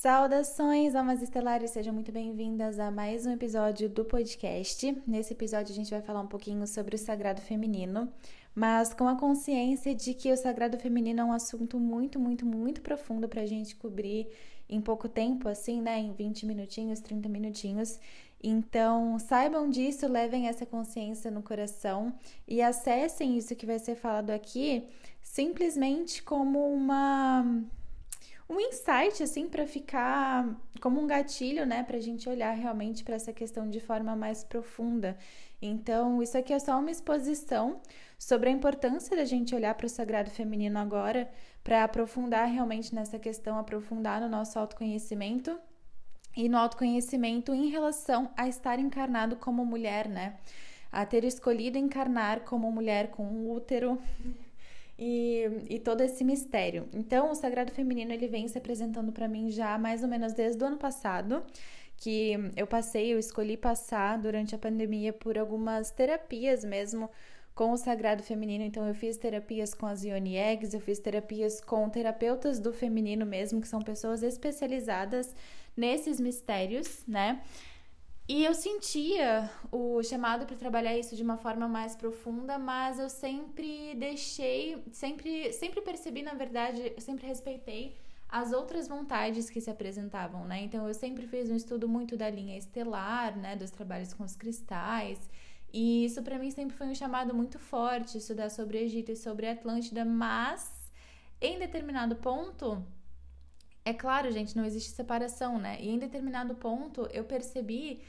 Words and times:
Saudações, 0.00 0.94
almas 0.94 1.20
estelares, 1.20 1.72
sejam 1.72 1.92
muito 1.92 2.12
bem-vindas 2.12 2.78
a 2.78 2.88
mais 2.88 3.26
um 3.26 3.32
episódio 3.32 3.88
do 3.88 4.04
podcast. 4.04 4.96
Nesse 5.04 5.32
episódio 5.32 5.72
a 5.72 5.74
gente 5.74 5.90
vai 5.90 6.00
falar 6.00 6.20
um 6.20 6.28
pouquinho 6.28 6.64
sobre 6.68 6.94
o 6.94 6.98
sagrado 6.98 7.40
feminino, 7.40 8.08
mas 8.54 8.94
com 8.94 9.08
a 9.08 9.16
consciência 9.16 9.92
de 9.92 10.14
que 10.14 10.30
o 10.30 10.36
sagrado 10.36 10.78
feminino 10.78 11.22
é 11.22 11.24
um 11.24 11.32
assunto 11.32 11.80
muito, 11.80 12.16
muito, 12.16 12.46
muito 12.46 12.80
profundo 12.80 13.28
para 13.28 13.42
a 13.42 13.46
gente 13.46 13.74
cobrir 13.74 14.28
em 14.68 14.80
pouco 14.80 15.08
tempo, 15.08 15.48
assim, 15.48 15.82
né? 15.82 15.98
Em 15.98 16.12
20 16.12 16.46
minutinhos, 16.46 17.00
30 17.00 17.28
minutinhos. 17.28 17.98
Então, 18.40 19.18
saibam 19.18 19.68
disso, 19.68 20.06
levem 20.06 20.46
essa 20.46 20.64
consciência 20.64 21.28
no 21.28 21.42
coração 21.42 22.14
e 22.46 22.62
acessem 22.62 23.36
isso 23.36 23.56
que 23.56 23.66
vai 23.66 23.80
ser 23.80 23.96
falado 23.96 24.30
aqui 24.30 24.84
simplesmente 25.20 26.22
como 26.22 26.72
uma 26.72 27.44
um 28.48 28.58
insight 28.60 29.22
assim 29.22 29.48
para 29.48 29.66
ficar 29.66 30.48
como 30.80 31.00
um 31.00 31.06
gatilho, 31.06 31.66
né, 31.66 31.82
para 31.82 31.98
a 31.98 32.00
gente 32.00 32.28
olhar 32.28 32.52
realmente 32.52 33.04
para 33.04 33.16
essa 33.16 33.32
questão 33.32 33.68
de 33.68 33.78
forma 33.78 34.16
mais 34.16 34.42
profunda. 34.42 35.18
Então, 35.60 36.22
isso 36.22 36.38
aqui 36.38 36.52
é 36.52 36.58
só 36.58 36.78
uma 36.78 36.90
exposição 36.90 37.80
sobre 38.18 38.48
a 38.48 38.52
importância 38.52 39.16
da 39.16 39.24
gente 39.24 39.54
olhar 39.54 39.74
para 39.74 39.86
o 39.86 39.88
sagrado 39.88 40.30
feminino 40.30 40.78
agora, 40.78 41.28
para 41.62 41.84
aprofundar 41.84 42.48
realmente 42.48 42.94
nessa 42.94 43.18
questão, 43.18 43.58
aprofundar 43.58 44.20
no 44.20 44.28
nosso 44.28 44.58
autoconhecimento 44.58 45.58
e 46.36 46.48
no 46.48 46.56
autoconhecimento 46.56 47.52
em 47.52 47.68
relação 47.68 48.30
a 48.36 48.48
estar 48.48 48.78
encarnado 48.78 49.36
como 49.36 49.64
mulher, 49.66 50.08
né? 50.08 50.38
A 50.90 51.04
ter 51.04 51.24
escolhido 51.24 51.76
encarnar 51.76 52.40
como 52.40 52.70
mulher 52.72 53.10
com 53.10 53.24
um 53.24 53.50
útero 53.50 54.00
e, 54.98 55.48
e 55.70 55.78
todo 55.78 56.00
esse 56.00 56.24
mistério. 56.24 56.88
Então, 56.92 57.30
o 57.30 57.34
Sagrado 57.34 57.72
Feminino 57.72 58.12
ele 58.12 58.26
vem 58.26 58.48
se 58.48 58.58
apresentando 58.58 59.12
para 59.12 59.28
mim 59.28 59.50
já 59.50 59.78
mais 59.78 60.02
ou 60.02 60.08
menos 60.08 60.32
desde 60.32 60.62
o 60.62 60.66
ano 60.66 60.76
passado, 60.76 61.42
que 61.96 62.32
eu 62.56 62.66
passei, 62.66 63.12
eu 63.12 63.18
escolhi 63.18 63.56
passar 63.56 64.18
durante 64.18 64.54
a 64.54 64.58
pandemia 64.58 65.12
por 65.12 65.38
algumas 65.38 65.90
terapias 65.90 66.64
mesmo 66.64 67.10
com 67.54 67.72
o 67.72 67.76
Sagrado 67.76 68.22
Feminino. 68.22 68.64
Então, 68.64 68.86
eu 68.86 68.94
fiz 68.94 69.16
terapias 69.16 69.74
com 69.74 69.86
as 69.86 70.04
Ioni 70.04 70.36
Eggs, 70.36 70.74
eu 70.74 70.80
fiz 70.80 70.98
terapias 70.98 71.60
com 71.60 71.88
terapeutas 71.90 72.60
do 72.60 72.72
feminino 72.72 73.26
mesmo, 73.26 73.60
que 73.60 73.66
são 73.66 73.80
pessoas 73.80 74.22
especializadas 74.22 75.34
nesses 75.76 76.20
mistérios, 76.20 77.04
né? 77.06 77.40
E 78.28 78.44
eu 78.44 78.52
sentia 78.52 79.50
o 79.72 80.02
chamado 80.02 80.44
para 80.44 80.54
trabalhar 80.54 80.94
isso 80.98 81.16
de 81.16 81.22
uma 81.22 81.38
forma 81.38 81.66
mais 81.66 81.96
profunda, 81.96 82.58
mas 82.58 82.98
eu 82.98 83.08
sempre 83.08 83.94
deixei, 83.94 84.84
sempre, 84.92 85.50
sempre 85.54 85.80
percebi, 85.80 86.20
na 86.22 86.34
verdade, 86.34 86.92
eu 86.94 87.00
sempre 87.00 87.26
respeitei 87.26 87.96
as 88.28 88.52
outras 88.52 88.86
vontades 88.86 89.48
que 89.48 89.62
se 89.62 89.70
apresentavam, 89.70 90.44
né? 90.44 90.60
Então 90.60 90.86
eu 90.86 90.92
sempre 90.92 91.26
fiz 91.26 91.48
um 91.48 91.56
estudo 91.56 91.88
muito 91.88 92.18
da 92.18 92.28
linha 92.28 92.58
estelar, 92.58 93.34
né, 93.34 93.56
dos 93.56 93.70
trabalhos 93.70 94.12
com 94.12 94.22
os 94.24 94.36
cristais, 94.36 95.18
e 95.72 96.04
isso 96.04 96.22
para 96.22 96.38
mim 96.38 96.50
sempre 96.50 96.76
foi 96.76 96.86
um 96.86 96.94
chamado 96.94 97.34
muito 97.34 97.58
forte, 97.58 98.18
estudar 98.18 98.50
sobre 98.50 98.78
Egito 98.78 99.10
e 99.10 99.16
sobre 99.16 99.48
Atlântida, 99.48 100.04
mas 100.04 100.70
em 101.40 101.58
determinado 101.58 102.16
ponto, 102.16 102.84
é 103.86 103.94
claro, 103.94 104.30
gente, 104.30 104.54
não 104.54 104.66
existe 104.66 104.90
separação, 104.90 105.58
né? 105.58 105.78
E 105.80 105.88
em 105.88 105.98
determinado 105.98 106.54
ponto 106.54 107.08
eu 107.10 107.24
percebi 107.24 108.02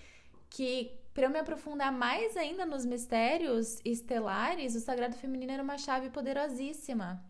que 0.50 0.92
para 1.14 1.25
eu 1.25 1.30
me 1.30 1.39
aprofundar 1.39 1.92
mais 1.92 2.38
ainda 2.38 2.66
nos 2.66 2.86
mistérios 2.86 3.80
estelares, 3.83 4.75
o 4.75 4.80
sagrado 4.80 5.16
feminino 5.16 5.52
era 5.52 5.64
uma 5.64 5.78
chave 5.78 6.09
poderosíssima. 6.09 7.23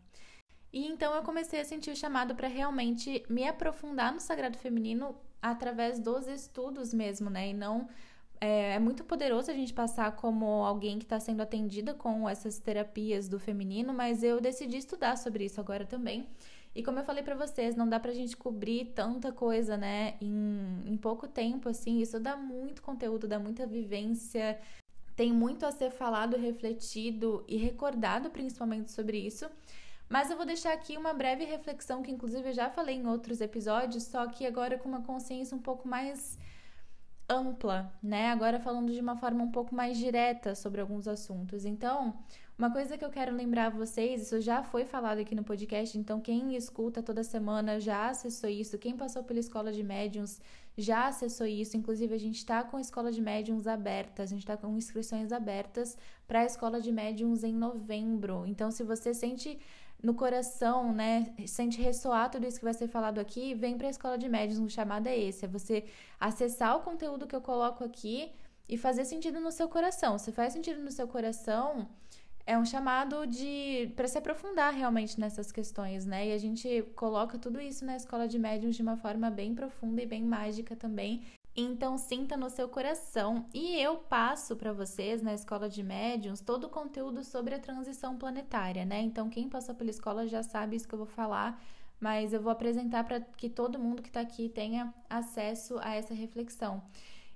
E 0.71 0.85
então 0.85 1.13
eu 1.15 1.23
comecei 1.23 1.59
a 1.59 1.65
sentir 1.65 1.91
o 1.91 1.95
chamado 1.95 2.35
para 2.35 2.47
realmente 2.47 3.23
me 3.27 3.47
aprofundar 3.47 4.13
no 4.13 4.19
sagrado 4.19 4.57
feminino 4.57 5.15
através 5.41 5.99
dos 5.99 6.27
estudos 6.27 6.93
mesmo, 6.93 7.29
né? 7.29 7.49
E 7.49 7.53
não 7.53 7.87
é, 8.39 8.75
é 8.75 8.79
muito 8.79 9.03
poderoso 9.03 9.49
a 9.51 9.53
gente 9.53 9.73
passar 9.73 10.15
como 10.15 10.45
alguém 10.63 10.99
que 10.99 11.05
está 11.05 11.19
sendo 11.19 11.41
atendida 11.41 11.93
com 11.93 12.27
essas 12.29 12.59
terapias 12.59 13.27
do 13.27 13.39
feminino, 13.39 13.93
mas 13.93 14.23
eu 14.23 14.39
decidi 14.39 14.77
estudar 14.77 15.17
sobre 15.17 15.45
isso 15.45 15.59
agora 15.59 15.85
também. 15.85 16.27
E 16.75 16.83
como 16.83 16.99
eu 16.99 17.03
falei 17.03 17.23
para 17.23 17.35
vocês, 17.35 17.75
não 17.75 17.89
dá 17.89 17.99
pra 17.99 18.13
gente 18.13 18.37
cobrir 18.37 18.93
tanta 18.93 19.31
coisa, 19.31 19.75
né, 19.75 20.15
em, 20.21 20.83
em 20.85 20.97
pouco 20.97 21.27
tempo, 21.27 21.67
assim. 21.67 21.99
Isso 21.99 22.19
dá 22.19 22.37
muito 22.37 22.81
conteúdo, 22.81 23.27
dá 23.27 23.39
muita 23.39 23.65
vivência. 23.65 24.59
Tem 25.15 25.33
muito 25.33 25.65
a 25.65 25.71
ser 25.71 25.91
falado, 25.91 26.37
refletido 26.37 27.43
e 27.47 27.57
recordado, 27.57 28.29
principalmente 28.29 28.91
sobre 28.91 29.17
isso. 29.17 29.49
Mas 30.07 30.31
eu 30.31 30.37
vou 30.37 30.45
deixar 30.45 30.73
aqui 30.73 30.97
uma 30.97 31.13
breve 31.13 31.43
reflexão 31.43 32.01
que, 32.01 32.11
inclusive, 32.11 32.49
eu 32.49 32.53
já 32.53 32.69
falei 32.69 32.95
em 32.95 33.07
outros 33.07 33.41
episódios, 33.41 34.03
só 34.03 34.25
que 34.27 34.45
agora 34.45 34.77
com 34.77 34.89
uma 34.89 35.01
consciência 35.01 35.55
um 35.55 35.61
pouco 35.61 35.87
mais 35.87 36.37
ampla, 37.29 37.93
né? 38.01 38.31
Agora 38.31 38.59
falando 38.59 38.91
de 38.91 38.99
uma 38.99 39.15
forma 39.15 39.43
um 39.43 39.51
pouco 39.51 39.75
mais 39.75 39.97
direta 39.97 40.55
sobre 40.55 40.81
alguns 40.81 41.07
assuntos. 41.07 41.63
Então, 41.63 42.17
uma 42.59 42.69
coisa 42.69 42.97
que 42.97 43.05
eu 43.05 43.09
quero 43.09 43.33
lembrar 43.33 43.67
a 43.67 43.69
vocês, 43.69 44.23
isso 44.23 44.41
já 44.41 44.61
foi 44.61 44.83
falado 44.83 45.19
aqui 45.19 45.33
no 45.33 45.45
podcast, 45.45 45.97
então 45.97 46.19
quem 46.19 46.57
escuta 46.57 47.01
toda 47.01 47.23
semana 47.23 47.79
já 47.79 48.09
acessou 48.09 48.49
isso, 48.49 48.77
quem 48.77 48.97
passou 48.97 49.23
pela 49.23 49.39
escola 49.39 49.71
de 49.71 49.81
médiums 49.81 50.41
já 50.77 51.07
acessou 51.07 51.47
isso. 51.47 51.77
Inclusive, 51.77 52.13
a 52.13 52.17
gente 52.17 52.35
está 52.35 52.61
com 52.61 52.75
a 52.75 52.81
escola 52.81 53.13
de 53.13 53.21
médiums 53.21 53.65
aberta, 53.65 54.23
a 54.23 54.25
gente 54.25 54.41
está 54.41 54.57
com 54.57 54.75
inscrições 54.75 55.31
abertas 55.31 55.97
para 56.27 56.41
a 56.41 56.45
escola 56.45 56.81
de 56.81 56.91
médiums 56.91 57.45
em 57.45 57.53
novembro. 57.53 58.43
Então, 58.45 58.69
se 58.71 58.83
você 58.83 59.13
sente 59.13 59.57
no 60.03 60.13
coração, 60.13 60.91
né, 60.91 61.33
sente 61.47 61.81
ressoar 61.81 62.29
tudo 62.29 62.45
isso 62.45 62.59
que 62.59 62.65
vai 62.65 62.73
ser 62.73 62.89
falado 62.89 63.19
aqui, 63.19 63.53
vem 63.53 63.77
para 63.77 63.87
a 63.87 63.89
escola 63.89 64.17
de 64.17 64.27
médiums, 64.27 64.59
o 64.59 64.69
chamado 64.69 65.07
é 65.07 65.17
esse, 65.17 65.45
é 65.45 65.47
você 65.47 65.85
acessar 66.19 66.75
o 66.75 66.81
conteúdo 66.81 67.25
que 67.25 67.35
eu 67.35 67.41
coloco 67.41 67.85
aqui 67.85 68.33
e 68.67 68.77
fazer 68.77 69.05
sentido 69.05 69.39
no 69.39 69.51
seu 69.51 69.69
coração. 69.69 70.17
Se 70.17 70.33
faz 70.33 70.51
sentido 70.51 70.81
no 70.81 70.91
seu 70.91 71.07
coração, 71.07 71.87
é 72.45 72.57
um 72.57 72.65
chamado 72.65 73.27
de 73.27 73.91
para 73.95 74.07
se 74.07 74.17
aprofundar 74.17 74.73
realmente 74.73 75.19
nessas 75.19 75.51
questões, 75.51 76.05
né? 76.05 76.29
E 76.29 76.33
a 76.33 76.37
gente 76.37 76.83
coloca 76.95 77.37
tudo 77.37 77.61
isso 77.61 77.85
na 77.85 77.95
escola 77.95 78.27
de 78.27 78.39
médiums 78.39 78.75
de 78.75 78.81
uma 78.81 78.97
forma 78.97 79.29
bem 79.29 79.53
profunda 79.53 80.01
e 80.01 80.05
bem 80.05 80.23
mágica 80.23 80.75
também. 80.75 81.23
Então 81.55 81.97
sinta 81.97 82.37
no 82.37 82.49
seu 82.49 82.69
coração 82.69 83.45
e 83.53 83.75
eu 83.81 83.97
passo 83.97 84.55
para 84.55 84.71
vocês 84.71 85.21
na 85.21 85.33
escola 85.33 85.67
de 85.67 85.83
médiums 85.83 86.41
todo 86.41 86.65
o 86.65 86.69
conteúdo 86.69 87.23
sobre 87.23 87.53
a 87.53 87.59
transição 87.59 88.17
planetária, 88.17 88.85
né? 88.85 89.01
Então 89.01 89.29
quem 89.29 89.49
passou 89.49 89.75
pela 89.75 89.89
escola 89.89 90.27
já 90.27 90.41
sabe 90.41 90.75
isso 90.75 90.87
que 90.87 90.93
eu 90.93 90.99
vou 90.99 91.07
falar, 91.07 91.61
mas 91.99 92.33
eu 92.33 92.41
vou 92.41 92.51
apresentar 92.51 93.03
para 93.03 93.19
que 93.19 93.49
todo 93.49 93.77
mundo 93.77 94.01
que 94.01 94.09
está 94.09 94.21
aqui 94.21 94.47
tenha 94.49 94.93
acesso 95.09 95.77
a 95.81 95.93
essa 95.93 96.13
reflexão. 96.13 96.81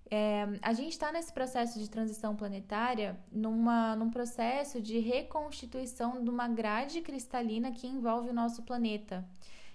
É, 0.10 0.48
a 0.62 0.74
gente 0.74 0.92
está 0.92 1.12
nesse 1.12 1.34
processo 1.34 1.80
de 1.80 1.90
transição 1.90 2.36
planetária 2.36 3.18
numa, 3.32 3.96
num 3.96 4.10
processo 4.10 4.80
de 4.82 5.00
reconstituição 5.00 6.24
de 6.24 6.30
uma 6.30 6.48
grade 6.48 7.02
cristalina 7.02 7.72
que 7.72 7.88
envolve 7.88 8.30
o 8.30 8.34
nosso 8.34 8.62
planeta. 8.64 9.26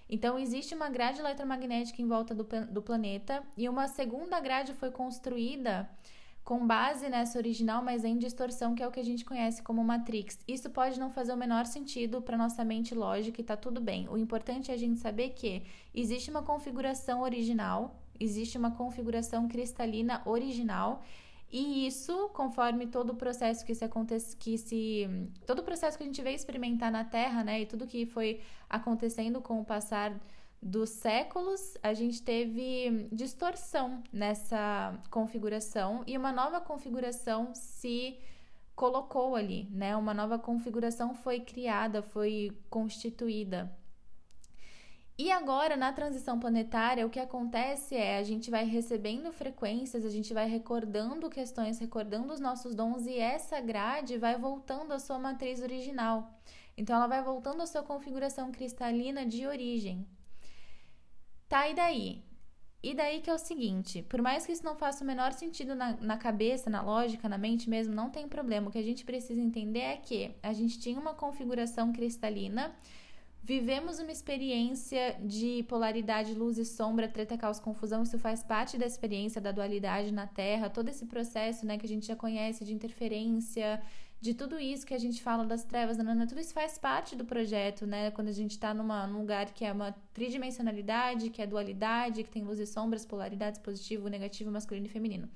Então, 0.09 0.39
existe 0.39 0.73
uma 0.73 0.89
grade 0.89 1.19
eletromagnética 1.19 2.01
em 2.01 2.07
volta 2.07 2.33
do, 2.33 2.47
do 2.71 2.81
planeta 2.81 3.43
e 3.55 3.69
uma 3.69 3.87
segunda 3.87 4.39
grade 4.39 4.73
foi 4.73 4.89
construída 4.89 5.87
com 6.43 6.65
base 6.65 7.07
nessa 7.09 7.37
original, 7.37 7.83
mas 7.83 8.03
em 8.03 8.17
distorção, 8.17 8.73
que 8.73 8.81
é 8.81 8.87
o 8.87 8.91
que 8.91 8.99
a 8.99 9.05
gente 9.05 9.23
conhece 9.23 9.61
como 9.61 9.83
Matrix. 9.83 10.39
Isso 10.47 10.67
pode 10.67 10.99
não 10.99 11.11
fazer 11.11 11.31
o 11.31 11.37
menor 11.37 11.67
sentido 11.67 12.23
para 12.23 12.35
nossa 12.35 12.65
mente 12.65 12.95
lógica 12.95 13.39
e 13.39 13.43
tá 13.43 13.55
tudo 13.55 13.79
bem. 13.79 14.09
O 14.09 14.17
importante 14.17 14.71
é 14.71 14.73
a 14.73 14.77
gente 14.77 14.99
saber 14.99 15.29
que 15.29 15.61
existe 15.93 16.31
uma 16.31 16.41
configuração 16.41 17.21
original 17.21 18.01
existe 18.19 18.57
uma 18.57 18.71
configuração 18.71 19.47
cristalina 19.47 20.21
original 20.25 21.03
e 21.51 21.87
isso, 21.87 22.29
conforme 22.29 22.85
todo 22.85 23.11
o 23.11 23.15
processo 23.15 23.65
que 23.65 23.73
se 23.73 23.83
acontece, 23.83 24.37
que 24.37 24.57
se 24.57 25.07
todo 25.47 25.59
o 25.59 25.63
processo 25.63 25.97
que 25.97 26.03
a 26.03 26.05
gente 26.05 26.21
veio 26.21 26.35
experimentar 26.35 26.91
na 26.91 27.03
Terra, 27.03 27.43
né, 27.43 27.61
e 27.61 27.65
tudo 27.65 27.87
que 27.87 28.05
foi 28.05 28.41
acontecendo 28.69 29.41
com 29.41 29.59
o 29.59 29.65
passar 29.65 30.13
dos 30.61 30.89
séculos, 30.89 31.75
a 31.81 31.93
gente 31.93 32.21
teve 32.21 33.07
distorção 33.11 34.03
nessa 34.11 34.93
configuração 35.09 36.03
e 36.05 36.17
uma 36.17 36.31
nova 36.31 36.59
configuração 36.61 37.55
se 37.55 38.19
colocou 38.75 39.35
ali, 39.35 39.67
né? 39.71 39.95
Uma 39.95 40.13
nova 40.13 40.37
configuração 40.37 41.13
foi 41.13 41.39
criada, 41.39 42.01
foi 42.01 42.51
constituída. 42.69 43.73
E 45.21 45.29
agora, 45.33 45.75
na 45.75 45.91
transição 45.91 46.39
planetária, 46.39 47.05
o 47.05 47.09
que 47.09 47.19
acontece 47.19 47.93
é 47.93 48.19
a 48.19 48.23
gente 48.23 48.49
vai 48.49 48.63
recebendo 48.63 49.33
frequências, 49.33 50.05
a 50.05 50.09
gente 50.09 50.33
vai 50.33 50.47
recordando 50.47 51.29
questões, 51.29 51.77
recordando 51.77 52.31
os 52.31 52.39
nossos 52.39 52.73
dons 52.73 53.05
e 53.05 53.17
essa 53.17 53.59
grade 53.59 54.17
vai 54.17 54.37
voltando 54.37 54.93
à 54.93 54.97
sua 54.97 55.19
matriz 55.19 55.61
original. 55.61 56.39
Então, 56.77 56.95
ela 56.95 57.05
vai 57.05 57.21
voltando 57.21 57.61
à 57.61 57.67
sua 57.67 57.83
configuração 57.83 58.49
cristalina 58.49 59.25
de 59.25 59.45
origem. 59.45 60.07
Tá, 61.49 61.67
e 61.67 61.75
daí? 61.75 62.23
E 62.81 62.93
daí 62.93 63.19
que 63.19 63.29
é 63.29 63.33
o 63.33 63.37
seguinte: 63.37 64.01
por 64.03 64.21
mais 64.21 64.45
que 64.45 64.53
isso 64.53 64.63
não 64.63 64.77
faça 64.77 65.03
o 65.03 65.07
menor 65.07 65.33
sentido 65.33 65.75
na, 65.75 65.97
na 65.97 66.15
cabeça, 66.15 66.69
na 66.69 66.81
lógica, 66.81 67.27
na 67.27 67.37
mente 67.37 67.69
mesmo, 67.69 67.93
não 67.93 68.09
tem 68.09 68.25
problema. 68.25 68.69
O 68.69 68.71
que 68.71 68.77
a 68.77 68.83
gente 68.89 69.03
precisa 69.03 69.41
entender 69.41 69.79
é 69.79 69.97
que 69.97 70.33
a 70.41 70.53
gente 70.53 70.79
tinha 70.79 70.97
uma 70.97 71.13
configuração 71.13 71.91
cristalina 71.91 72.73
Vivemos 73.41 73.99
uma 73.99 74.11
experiência 74.11 75.17
de 75.23 75.63
polaridade, 75.63 76.33
luz 76.33 76.57
e 76.57 76.65
sombra, 76.65 77.07
treta, 77.07 77.37
caos, 77.37 77.59
confusão. 77.59 78.03
Isso 78.03 78.19
faz 78.19 78.43
parte 78.43 78.77
da 78.77 78.85
experiência 78.85 79.41
da 79.41 79.51
dualidade 79.51 80.11
na 80.11 80.27
Terra. 80.27 80.69
Todo 80.69 80.89
esse 80.89 81.05
processo, 81.05 81.65
né, 81.65 81.77
que 81.77 81.85
a 81.85 81.89
gente 81.89 82.05
já 82.05 82.15
conhece 82.15 82.63
de 82.63 82.73
interferência, 82.73 83.81
de 84.21 84.33
tudo 84.33 84.59
isso 84.59 84.85
que 84.85 84.93
a 84.93 84.97
gente 84.99 85.23
fala 85.23 85.45
das 85.45 85.63
trevas, 85.63 85.97
nanana, 85.97 86.27
tudo 86.27 86.41
isso 86.41 86.53
faz 86.53 86.77
parte 86.77 87.15
do 87.15 87.23
projeto, 87.23 87.87
né? 87.87 88.11
Quando 88.11 88.27
a 88.27 88.33
gente 88.33 88.51
está 88.51 88.73
num 88.73 89.17
lugar 89.17 89.45
que 89.53 89.63
é 89.63 89.71
uma 89.71 89.95
tridimensionalidade, 90.13 91.29
que 91.29 91.41
é 91.41 91.47
dualidade, 91.47 92.23
que 92.23 92.29
tem 92.29 92.43
luz 92.43 92.59
e 92.59 92.67
sombras, 92.67 93.05
polaridades, 93.05 93.59
positivo, 93.59 94.09
negativo, 94.09 94.51
masculino 94.51 94.87
e 94.87 94.89
feminino. 94.89 95.29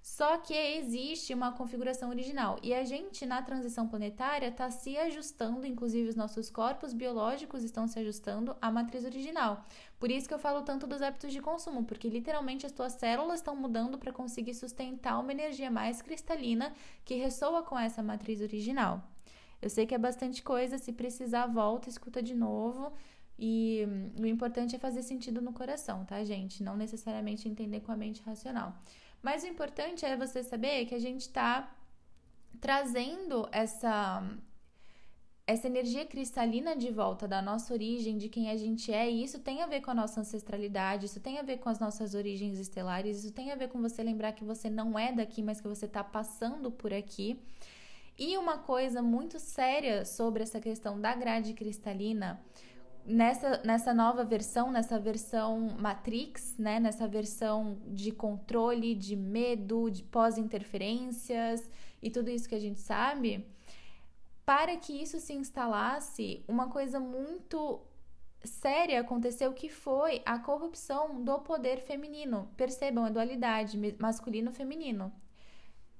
Só 0.00 0.38
que 0.38 0.54
existe 0.54 1.34
uma 1.34 1.52
configuração 1.52 2.08
original 2.08 2.58
e 2.62 2.72
a 2.72 2.84
gente 2.84 3.26
na 3.26 3.42
transição 3.42 3.86
planetária 3.86 4.48
está 4.48 4.70
se 4.70 4.96
ajustando, 4.96 5.66
inclusive 5.66 6.08
os 6.08 6.16
nossos 6.16 6.48
corpos 6.48 6.92
biológicos 6.92 7.62
estão 7.62 7.86
se 7.86 7.98
ajustando 7.98 8.56
à 8.60 8.70
matriz 8.70 9.04
original. 9.04 9.64
Por 9.98 10.10
isso 10.10 10.28
que 10.28 10.34
eu 10.34 10.38
falo 10.38 10.62
tanto 10.62 10.86
dos 10.86 11.02
hábitos 11.02 11.32
de 11.32 11.40
consumo, 11.40 11.84
porque 11.84 12.08
literalmente 12.08 12.64
as 12.64 12.72
tuas 12.72 12.92
células 12.92 13.40
estão 13.40 13.54
mudando 13.54 13.98
para 13.98 14.12
conseguir 14.12 14.54
sustentar 14.54 15.18
uma 15.18 15.32
energia 15.32 15.70
mais 15.70 16.00
cristalina 16.00 16.72
que 17.04 17.14
ressoa 17.14 17.62
com 17.62 17.78
essa 17.78 18.02
matriz 18.02 18.40
original. 18.40 19.02
Eu 19.60 19.68
sei 19.68 19.86
que 19.86 19.94
é 19.94 19.98
bastante 19.98 20.42
coisa, 20.42 20.78
se 20.78 20.92
precisar, 20.92 21.46
volta, 21.46 21.88
escuta 21.88 22.22
de 22.22 22.34
novo. 22.34 22.92
E 23.38 23.86
hum, 23.88 24.22
o 24.22 24.26
importante 24.26 24.74
é 24.74 24.78
fazer 24.78 25.02
sentido 25.02 25.40
no 25.40 25.52
coração, 25.52 26.04
tá, 26.04 26.22
gente? 26.24 26.62
Não 26.62 26.76
necessariamente 26.76 27.48
entender 27.48 27.80
com 27.80 27.92
a 27.92 27.96
mente 27.96 28.22
racional. 28.22 28.74
Mas 29.22 29.42
o 29.42 29.46
importante 29.46 30.04
é 30.04 30.16
você 30.16 30.42
saber 30.42 30.86
que 30.86 30.94
a 30.94 30.98
gente 30.98 31.22
está 31.22 31.74
trazendo 32.60 33.48
essa 33.52 34.22
essa 35.46 35.66
energia 35.66 36.04
cristalina 36.04 36.76
de 36.76 36.90
volta 36.90 37.26
da 37.26 37.40
nossa 37.40 37.72
origem, 37.72 38.18
de 38.18 38.28
quem 38.28 38.50
a 38.50 38.56
gente 38.58 38.92
é, 38.92 39.10
e 39.10 39.24
isso 39.24 39.38
tem 39.38 39.62
a 39.62 39.66
ver 39.66 39.80
com 39.80 39.90
a 39.90 39.94
nossa 39.94 40.20
ancestralidade, 40.20 41.06
isso 41.06 41.20
tem 41.20 41.38
a 41.38 41.42
ver 41.42 41.56
com 41.56 41.70
as 41.70 41.78
nossas 41.78 42.14
origens 42.14 42.58
estelares, 42.58 43.24
isso 43.24 43.32
tem 43.32 43.50
a 43.50 43.56
ver 43.56 43.68
com 43.68 43.80
você 43.80 44.02
lembrar 44.02 44.32
que 44.32 44.44
você 44.44 44.68
não 44.68 44.98
é 44.98 45.10
daqui, 45.10 45.42
mas 45.42 45.58
que 45.58 45.66
você 45.66 45.86
está 45.86 46.04
passando 46.04 46.70
por 46.70 46.92
aqui. 46.92 47.40
E 48.18 48.36
uma 48.36 48.58
coisa 48.58 49.00
muito 49.00 49.38
séria 49.38 50.04
sobre 50.04 50.42
essa 50.42 50.60
questão 50.60 51.00
da 51.00 51.14
grade 51.14 51.54
cristalina 51.54 52.38
nessa, 53.08 53.62
nessa 53.64 53.94
nova 53.94 54.24
versão, 54.24 54.70
nessa 54.70 54.98
versão 54.98 55.76
Matrix, 55.78 56.56
né? 56.58 56.78
Nessa 56.78 57.08
versão 57.08 57.78
de 57.86 58.12
controle, 58.12 58.94
de 58.94 59.16
medo, 59.16 59.90
de 59.90 60.02
pós-interferências 60.02 61.68
e 62.02 62.10
tudo 62.10 62.30
isso 62.30 62.48
que 62.48 62.54
a 62.54 62.60
gente 62.60 62.80
sabe, 62.80 63.44
para 64.44 64.76
que 64.76 64.92
isso 64.92 65.18
se 65.18 65.32
instalasse, 65.32 66.44
uma 66.46 66.68
coisa 66.68 67.00
muito 67.00 67.80
séria 68.44 69.00
aconteceu 69.00 69.52
que 69.52 69.68
foi 69.68 70.22
a 70.24 70.38
corrupção 70.38 71.22
do 71.24 71.40
poder 71.40 71.80
feminino. 71.80 72.48
Percebam 72.56 73.04
a 73.04 73.10
dualidade 73.10 73.76
masculino-feminino 73.98 75.12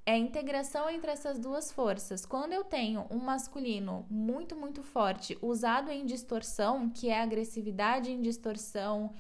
é 0.09 0.13
a 0.13 0.17
integração 0.17 0.89
entre 0.89 1.11
essas 1.11 1.39
duas 1.39 1.71
forças. 1.71 2.25
Quando 2.25 2.55
eu 2.55 2.65
tenho 2.65 3.05
um 3.11 3.19
masculino 3.19 4.07
muito, 4.09 4.57
muito 4.57 4.83
forte, 4.83 5.37
usado 5.43 5.91
em 5.91 6.07
distorção, 6.07 6.89
que 6.89 7.11
é 7.11 7.21
agressividade 7.21 8.11
em 8.11 8.23
distorção, 8.23 9.13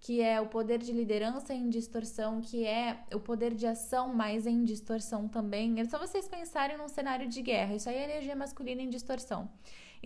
que 0.00 0.22
é 0.22 0.40
o 0.40 0.46
poder 0.46 0.78
de 0.78 0.92
liderança 0.92 1.52
em 1.52 1.68
distorção, 1.68 2.40
que 2.40 2.64
é 2.64 2.96
o 3.12 3.18
poder 3.18 3.54
de 3.54 3.66
ação 3.66 4.14
mais 4.14 4.46
em 4.46 4.62
distorção 4.62 5.26
também. 5.26 5.80
É 5.80 5.84
só 5.84 5.98
vocês 5.98 6.28
pensarem 6.28 6.78
num 6.78 6.88
cenário 6.88 7.28
de 7.28 7.42
guerra. 7.42 7.74
Isso 7.74 7.88
aí 7.88 7.96
é 7.96 8.04
energia 8.04 8.36
masculina 8.36 8.80
em 8.80 8.88
distorção. 8.88 9.50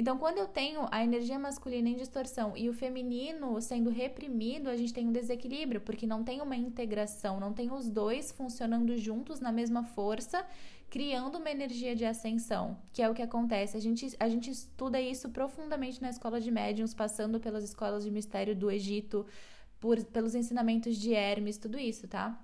Então, 0.00 0.16
quando 0.16 0.38
eu 0.38 0.48
tenho 0.48 0.88
a 0.90 1.04
energia 1.04 1.38
masculina 1.38 1.90
em 1.90 1.94
distorção 1.94 2.56
e 2.56 2.70
o 2.70 2.72
feminino 2.72 3.60
sendo 3.60 3.90
reprimido, 3.90 4.70
a 4.70 4.74
gente 4.74 4.94
tem 4.94 5.06
um 5.06 5.12
desequilíbrio, 5.12 5.82
porque 5.82 6.06
não 6.06 6.24
tem 6.24 6.40
uma 6.40 6.56
integração, 6.56 7.38
não 7.38 7.52
tem 7.52 7.70
os 7.70 7.86
dois 7.86 8.32
funcionando 8.32 8.96
juntos 8.96 9.40
na 9.40 9.52
mesma 9.52 9.84
força, 9.84 10.42
criando 10.88 11.36
uma 11.36 11.50
energia 11.50 11.94
de 11.94 12.06
ascensão, 12.06 12.78
que 12.94 13.02
é 13.02 13.10
o 13.10 13.12
que 13.12 13.20
acontece. 13.20 13.76
A 13.76 13.80
gente, 13.80 14.16
a 14.18 14.26
gente 14.26 14.50
estuda 14.50 14.98
isso 14.98 15.28
profundamente 15.28 16.00
na 16.00 16.08
escola 16.08 16.40
de 16.40 16.50
médiums, 16.50 16.94
passando 16.94 17.38
pelas 17.38 17.62
escolas 17.62 18.02
de 18.02 18.10
mistério 18.10 18.56
do 18.56 18.70
Egito, 18.70 19.26
por, 19.78 20.02
pelos 20.04 20.34
ensinamentos 20.34 20.96
de 20.96 21.12
Hermes, 21.12 21.58
tudo 21.58 21.78
isso, 21.78 22.08
tá? 22.08 22.42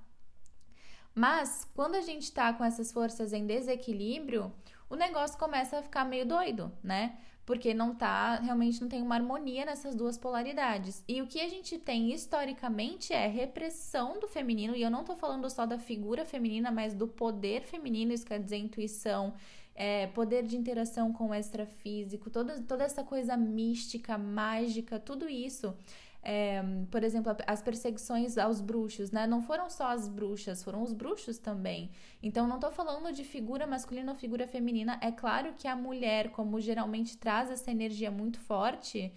Mas 1.14 1.67
quando 1.75 1.94
a 1.94 2.02
gente 2.02 2.31
tá 2.31 2.52
com 2.52 2.62
essas 2.62 2.93
forças 2.93 3.32
em 3.32 3.47
desequilíbrio, 3.47 4.52
o 4.91 4.94
negócio 4.94 5.38
começa 5.38 5.79
a 5.79 5.82
ficar 5.82 6.05
meio 6.05 6.26
doido, 6.26 6.70
né? 6.85 7.17
Porque 7.47 7.73
não 7.73 7.95
tá, 7.95 8.41
realmente 8.41 8.81
não 8.83 8.89
tem 8.89 9.01
uma 9.01 9.15
harmonia 9.15 9.65
nessas 9.65 9.95
duas 9.95 10.19
polaridades. 10.19 11.05
E 11.07 11.23
o 11.23 11.29
que 11.29 11.41
a 11.41 11.49
gente 11.49 11.79
tem 11.79 12.13
historicamente 12.13 13.13
é 13.13 13.29
repressão 13.29 14.19
do 14.19 14.27
feminino, 14.27 14.75
e 14.75 14.83
eu 14.83 14.91
não 14.91 15.05
tô 15.05 15.15
falando 15.15 15.49
só 15.49 15.65
da 15.65 15.79
figura 15.79 16.25
feminina, 16.25 16.73
mas 16.73 16.93
do 16.93 17.07
poder 17.07 17.63
feminino, 17.63 18.13
isso 18.13 18.27
quer 18.27 18.43
dizer 18.43 18.57
intuição, 18.57 19.33
é, 19.77 20.09
poder 20.09 20.43
de 20.43 20.57
interação 20.57 21.13
com 21.13 21.29
o 21.29 21.35
extrafísico, 21.35 22.31
toda, 22.31 22.61
toda 22.63 22.83
essa 22.83 23.05
coisa 23.05 23.37
mística, 23.37 24.19
mágica, 24.19 24.99
tudo 24.99 25.29
isso 25.29 25.73
é, 26.28 26.61
por 26.90 27.05
exemplo, 27.05 27.37
as 27.46 27.62
perseguições 27.62 28.37
aos 28.37 28.61
bruxos, 28.61 29.12
né? 29.12 29.28
Não 29.28 29.40
foram 29.40 29.70
só 29.70 29.90
as 29.90 30.08
bruxas, 30.08 30.64
foram 30.64 30.82
os 30.82 30.93
bruxos 30.93 31.38
também. 31.38 31.88
Então, 32.20 32.49
não 32.49 32.56
estou 32.56 32.73
falando 32.73 33.12
de 33.12 33.23
figura 33.23 33.64
masculina 33.64 34.11
ou 34.11 34.19
figura 34.19 34.44
feminina. 34.49 34.99
É 35.00 35.12
claro 35.12 35.55
que 35.56 35.69
a 35.69 35.76
mulher, 35.76 36.31
como 36.31 36.61
geralmente 36.61 37.17
traz 37.17 37.49
essa 37.49 37.70
energia 37.70 38.11
muito 38.11 38.40
forte, 38.40 39.12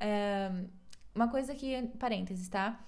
é, 0.00 0.50
uma 1.14 1.28
coisa 1.28 1.54
que, 1.54 1.80
parênteses, 1.96 2.48
tá? 2.48 2.84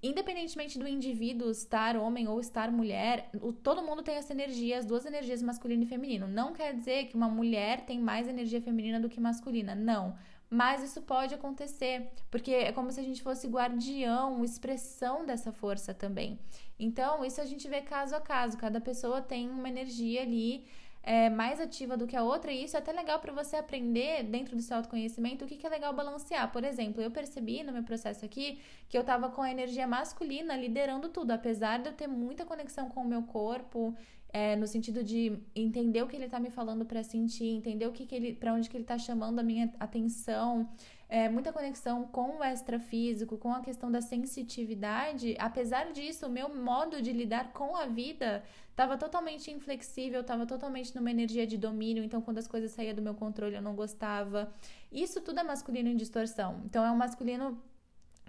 Independentemente 0.00 0.78
do 0.78 0.86
indivíduo 0.86 1.50
estar 1.50 1.96
homem 1.96 2.28
ou 2.28 2.38
estar 2.38 2.70
mulher, 2.70 3.30
o, 3.42 3.52
todo 3.52 3.82
mundo 3.82 4.00
tem 4.00 4.14
essa 4.14 4.32
energia, 4.32 4.78
as 4.78 4.86
duas 4.86 5.04
energias 5.04 5.42
masculino 5.42 5.82
e 5.82 5.86
feminino. 5.86 6.28
Não 6.28 6.52
quer 6.52 6.72
dizer 6.72 7.06
que 7.06 7.16
uma 7.16 7.28
mulher 7.28 7.84
tem 7.84 7.98
mais 7.98 8.28
energia 8.28 8.62
feminina 8.62 9.00
do 9.00 9.08
que 9.08 9.18
masculina. 9.18 9.74
Não 9.74 10.16
mas 10.48 10.82
isso 10.82 11.02
pode 11.02 11.34
acontecer, 11.34 12.08
porque 12.30 12.52
é 12.52 12.72
como 12.72 12.90
se 12.90 13.00
a 13.00 13.02
gente 13.02 13.22
fosse 13.22 13.48
guardião, 13.48 14.44
expressão 14.44 15.26
dessa 15.26 15.52
força 15.52 15.92
também. 15.92 16.38
Então, 16.78 17.24
isso 17.24 17.40
a 17.40 17.44
gente 17.44 17.68
vê 17.68 17.80
caso 17.80 18.14
a 18.14 18.20
caso, 18.20 18.56
cada 18.56 18.80
pessoa 18.80 19.20
tem 19.20 19.48
uma 19.48 19.68
energia 19.68 20.22
ali 20.22 20.64
é, 21.06 21.30
mais 21.30 21.60
ativa 21.60 21.96
do 21.96 22.06
que 22.06 22.16
a 22.16 22.22
outra, 22.22 22.50
e 22.50 22.64
isso 22.64 22.76
é 22.76 22.80
até 22.80 22.92
legal 22.92 23.20
para 23.20 23.32
você 23.32 23.56
aprender 23.56 24.24
dentro 24.24 24.56
do 24.56 24.62
seu 24.62 24.76
autoconhecimento 24.76 25.44
o 25.44 25.48
que, 25.48 25.56
que 25.56 25.66
é 25.66 25.70
legal 25.70 25.92
balancear. 25.92 26.50
Por 26.50 26.64
exemplo, 26.64 27.00
eu 27.00 27.12
percebi 27.12 27.62
no 27.62 27.72
meu 27.72 27.84
processo 27.84 28.24
aqui 28.24 28.60
que 28.88 28.98
eu 28.98 29.02
estava 29.02 29.28
com 29.30 29.40
a 29.40 29.50
energia 29.50 29.86
masculina 29.86 30.56
liderando 30.56 31.08
tudo, 31.08 31.30
apesar 31.30 31.78
de 31.78 31.88
eu 31.88 31.92
ter 31.92 32.08
muita 32.08 32.44
conexão 32.44 32.88
com 32.88 33.02
o 33.02 33.08
meu 33.08 33.22
corpo 33.22 33.96
é, 34.36 34.54
no 34.54 34.66
sentido 34.66 35.02
de 35.02 35.38
entender 35.54 36.02
o 36.02 36.06
que 36.06 36.14
ele 36.14 36.26
está 36.26 36.38
me 36.38 36.50
falando 36.50 36.84
para 36.84 37.02
sentir, 37.02 37.46
entender 37.46 37.86
o 37.86 37.92
que, 37.96 38.04
que 38.04 38.14
ele, 38.14 38.34
para 38.34 38.52
onde 38.52 38.68
que 38.68 38.76
ele 38.76 38.84
está 38.84 38.98
chamando 38.98 39.38
a 39.38 39.42
minha 39.42 39.72
atenção, 39.80 40.68
é, 41.08 41.26
muita 41.26 41.54
conexão 41.54 42.04
com 42.08 42.36
o 42.40 42.44
extrafísico, 42.44 43.38
com 43.38 43.54
a 43.54 43.62
questão 43.62 43.90
da 43.90 44.02
sensitividade. 44.02 45.34
Apesar 45.38 45.90
disso, 45.90 46.26
o 46.26 46.30
meu 46.38 46.54
modo 46.54 47.00
de 47.00 47.12
lidar 47.12 47.54
com 47.54 47.74
a 47.74 47.86
vida 47.86 48.44
estava 48.68 48.98
totalmente 48.98 49.50
inflexível, 49.50 50.20
estava 50.20 50.44
totalmente 50.44 50.94
numa 50.94 51.10
energia 51.10 51.46
de 51.46 51.56
domínio. 51.56 52.04
Então, 52.04 52.20
quando 52.20 52.36
as 52.36 52.46
coisas 52.46 52.72
saíam 52.72 52.94
do 52.94 53.00
meu 53.00 53.14
controle, 53.14 53.56
eu 53.56 53.62
não 53.62 53.74
gostava. 53.74 54.52
Isso 54.92 55.18
tudo 55.22 55.40
é 55.40 55.42
masculino 55.42 55.88
em 55.88 55.96
distorção. 55.96 56.60
Então, 56.66 56.84
é 56.84 56.90
um 56.90 56.96
masculino 56.96 57.58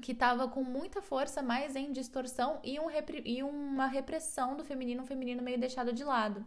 que 0.02 0.12
estava 0.12 0.48
com 0.48 0.64
muita 0.64 1.02
força, 1.02 1.42
mas 1.42 1.76
em 1.76 1.92
distorção 1.92 2.60
e, 2.64 2.80
um 2.80 2.88
e 3.26 3.44
uma 3.44 3.88
repressão 3.88 4.56
do 4.56 4.64
feminino, 4.64 5.04
um 5.04 5.08
feminino 5.08 5.42
meio 5.42 5.60
deixado 5.60 5.92
de 5.92 6.04
lado. 6.04 6.46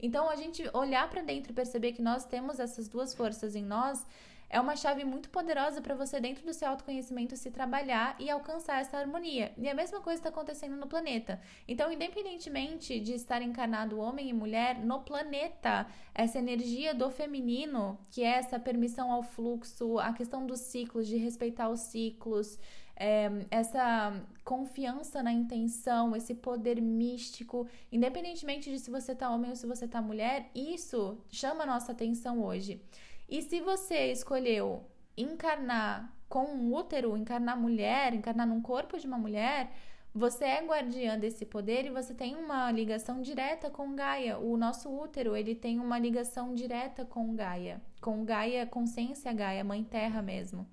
Então, 0.00 0.28
a 0.28 0.36
gente 0.36 0.68
olhar 0.72 1.08
para 1.10 1.22
dentro 1.22 1.50
e 1.52 1.54
perceber 1.54 1.92
que 1.92 2.02
nós 2.02 2.24
temos 2.24 2.60
essas 2.60 2.88
duas 2.88 3.14
forças 3.14 3.56
em 3.56 3.64
nós 3.64 4.04
é 4.50 4.58
uma 4.58 4.76
chave 4.76 5.04
muito 5.04 5.28
poderosa 5.28 5.82
para 5.82 5.94
você, 5.94 6.18
dentro 6.20 6.44
do 6.44 6.54
seu 6.54 6.68
autoconhecimento, 6.68 7.36
se 7.36 7.50
trabalhar 7.50 8.16
e 8.18 8.30
alcançar 8.30 8.80
essa 8.80 8.96
harmonia. 8.96 9.52
E 9.58 9.68
a 9.68 9.74
mesma 9.74 10.00
coisa 10.00 10.20
está 10.20 10.30
acontecendo 10.30 10.74
no 10.76 10.86
planeta. 10.86 11.38
Então, 11.66 11.92
independentemente 11.92 12.98
de 12.98 13.12
estar 13.12 13.42
encarnado 13.42 13.98
homem 13.98 14.30
e 14.30 14.32
mulher, 14.32 14.78
no 14.78 15.00
planeta, 15.02 15.86
essa 16.14 16.38
energia 16.38 16.94
do 16.94 17.10
feminino, 17.10 17.98
que 18.10 18.22
é 18.22 18.38
essa 18.38 18.58
permissão 18.58 19.12
ao 19.12 19.22
fluxo, 19.22 19.98
a 19.98 20.14
questão 20.14 20.46
dos 20.46 20.60
ciclos, 20.60 21.06
de 21.06 21.18
respeitar 21.18 21.68
os 21.68 21.80
ciclos, 21.80 22.58
é, 22.98 23.30
essa 23.50 24.12
confiança 24.44 25.22
na 25.22 25.32
intenção, 25.32 26.16
esse 26.16 26.34
poder 26.34 26.80
místico, 26.82 27.66
independentemente 27.92 28.70
de 28.70 28.78
se 28.78 28.90
você 28.90 29.14
tá 29.14 29.30
homem 29.30 29.50
ou 29.50 29.56
se 29.56 29.66
você 29.66 29.86
tá 29.86 30.02
mulher, 30.02 30.50
isso 30.54 31.16
chama 31.30 31.62
a 31.62 31.66
nossa 31.66 31.92
atenção 31.92 32.42
hoje. 32.42 32.82
E 33.28 33.40
se 33.42 33.60
você 33.60 34.10
escolheu 34.10 34.82
encarnar 35.16 36.12
com 36.28 36.44
um 36.44 36.74
útero, 36.74 37.16
encarnar 37.16 37.58
mulher, 37.58 38.14
encarnar 38.14 38.46
num 38.46 38.60
corpo 38.60 38.98
de 38.98 39.06
uma 39.06 39.18
mulher, 39.18 39.70
você 40.14 40.44
é 40.44 40.66
guardiã 40.66 41.18
desse 41.18 41.46
poder 41.46 41.86
e 41.86 41.90
você 41.90 42.12
tem 42.12 42.34
uma 42.34 42.72
ligação 42.72 43.20
direta 43.20 43.70
com 43.70 43.94
Gaia. 43.94 44.38
O 44.38 44.56
nosso 44.56 44.90
útero, 44.90 45.36
ele 45.36 45.54
tem 45.54 45.78
uma 45.78 45.98
ligação 45.98 46.54
direta 46.54 47.04
com 47.04 47.34
Gaia, 47.36 47.80
com 48.00 48.24
Gaia, 48.24 48.66
consciência 48.66 49.32
Gaia, 49.32 49.62
mãe 49.62 49.84
terra 49.84 50.20
mesmo. 50.20 50.66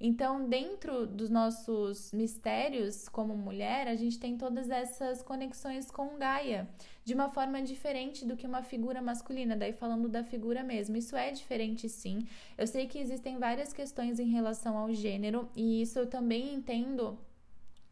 Então, 0.00 0.48
dentro 0.48 1.06
dos 1.06 1.28
nossos 1.28 2.12
mistérios 2.12 3.08
como 3.08 3.36
mulher, 3.36 3.88
a 3.88 3.96
gente 3.96 4.18
tem 4.18 4.36
todas 4.36 4.70
essas 4.70 5.22
conexões 5.22 5.90
com 5.90 6.16
Gaia, 6.16 6.68
de 7.04 7.14
uma 7.14 7.30
forma 7.30 7.60
diferente 7.62 8.24
do 8.24 8.36
que 8.36 8.46
uma 8.46 8.62
figura 8.62 9.02
masculina, 9.02 9.56
daí 9.56 9.72
falando 9.72 10.08
da 10.08 10.22
figura 10.22 10.62
mesmo. 10.62 10.96
Isso 10.96 11.16
é 11.16 11.32
diferente 11.32 11.88
sim. 11.88 12.26
Eu 12.56 12.66
sei 12.66 12.86
que 12.86 12.98
existem 12.98 13.38
várias 13.38 13.72
questões 13.72 14.20
em 14.20 14.28
relação 14.28 14.78
ao 14.78 14.92
gênero, 14.92 15.48
e 15.56 15.82
isso 15.82 15.98
eu 15.98 16.06
também 16.06 16.54
entendo 16.54 17.18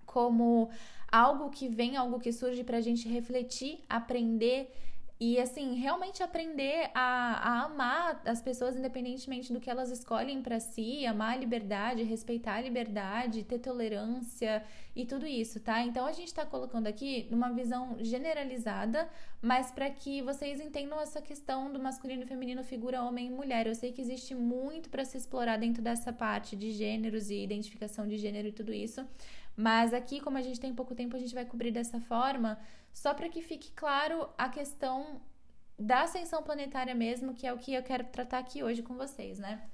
como 0.05 0.71
algo 1.11 1.51
que 1.51 1.69
vem, 1.69 1.97
algo 1.97 2.21
que 2.21 2.33
surge 2.33 2.63
para 2.63 2.79
a 2.79 2.81
gente 2.81 3.09
refletir, 3.09 3.81
aprender 3.89 4.73
e 5.19 5.41
assim, 5.41 5.75
realmente 5.75 6.23
aprender 6.23 6.91
a, 6.95 7.01
a, 7.01 7.65
amar 7.65 8.21
as 8.27 8.43
pessoas 8.43 8.77
independentemente 8.77 9.51
do 9.51 9.59
que 9.59 9.71
elas 9.71 9.91
escolhem 9.91 10.43
para 10.43 10.61
si, 10.61 11.07
amar 11.07 11.33
a 11.33 11.37
liberdade, 11.37 12.03
respeitar 12.03 12.57
a 12.57 12.61
liberdade, 12.61 13.43
ter 13.43 13.59
tolerância 13.59 14.63
e 14.95 15.07
tudo 15.07 15.27
isso, 15.27 15.59
tá? 15.59 15.83
Então 15.83 16.05
a 16.05 16.13
gente 16.13 16.35
tá 16.35 16.45
colocando 16.45 16.87
aqui 16.87 17.27
numa 17.31 17.51
visão 17.51 17.97
generalizada, 18.01 19.09
mas 19.41 19.71
para 19.71 19.89
que 19.89 20.21
vocês 20.21 20.61
entendam 20.61 21.01
essa 21.01 21.23
questão 21.23 21.73
do 21.73 21.79
masculino 21.79 22.25
e 22.25 22.27
feminino, 22.27 22.63
figura 22.63 23.03
homem 23.03 23.29
e 23.29 23.31
mulher. 23.31 23.67
Eu 23.67 23.75
sei 23.75 23.93
que 23.93 24.03
existe 24.03 24.35
muito 24.35 24.91
para 24.91 25.05
se 25.05 25.17
explorar 25.17 25.57
dentro 25.57 25.83
dessa 25.83 26.13
parte 26.13 26.55
de 26.55 26.73
gêneros 26.73 27.31
e 27.31 27.43
identificação 27.43 28.07
de 28.07 28.19
gênero 28.19 28.49
e 28.49 28.53
tudo 28.53 28.71
isso, 28.71 29.07
mas 29.57 29.95
aqui, 29.95 30.21
como 30.21 30.37
a 30.37 30.43
gente 30.43 30.61
tem 30.61 30.75
pouco 30.75 30.95
tempo, 30.95 31.17
a 31.17 31.19
gente 31.19 31.35
vai 31.35 31.45
cobrir 31.45 31.71
dessa 31.71 32.01
forma, 32.01 32.59
só 32.93 33.15
para 33.15 33.29
que 33.29 33.41
fique 33.43 33.73
claro 33.73 34.29
a 34.37 34.49
questão 34.49 35.21
da 35.79 36.03
ascensão 36.03 36.43
planetária 36.43 36.95
mesmo, 36.95 37.35
que 37.35 37.47
é 37.47 37.53
o 37.53 37.59
que 37.59 37.73
eu 37.75 37.83
quero 37.83 38.05
tratar 38.05 38.39
aqui 38.39 38.63
hoje 38.63 38.83
com 38.83 38.95
vocês, 38.95 39.39
né? 39.39 39.69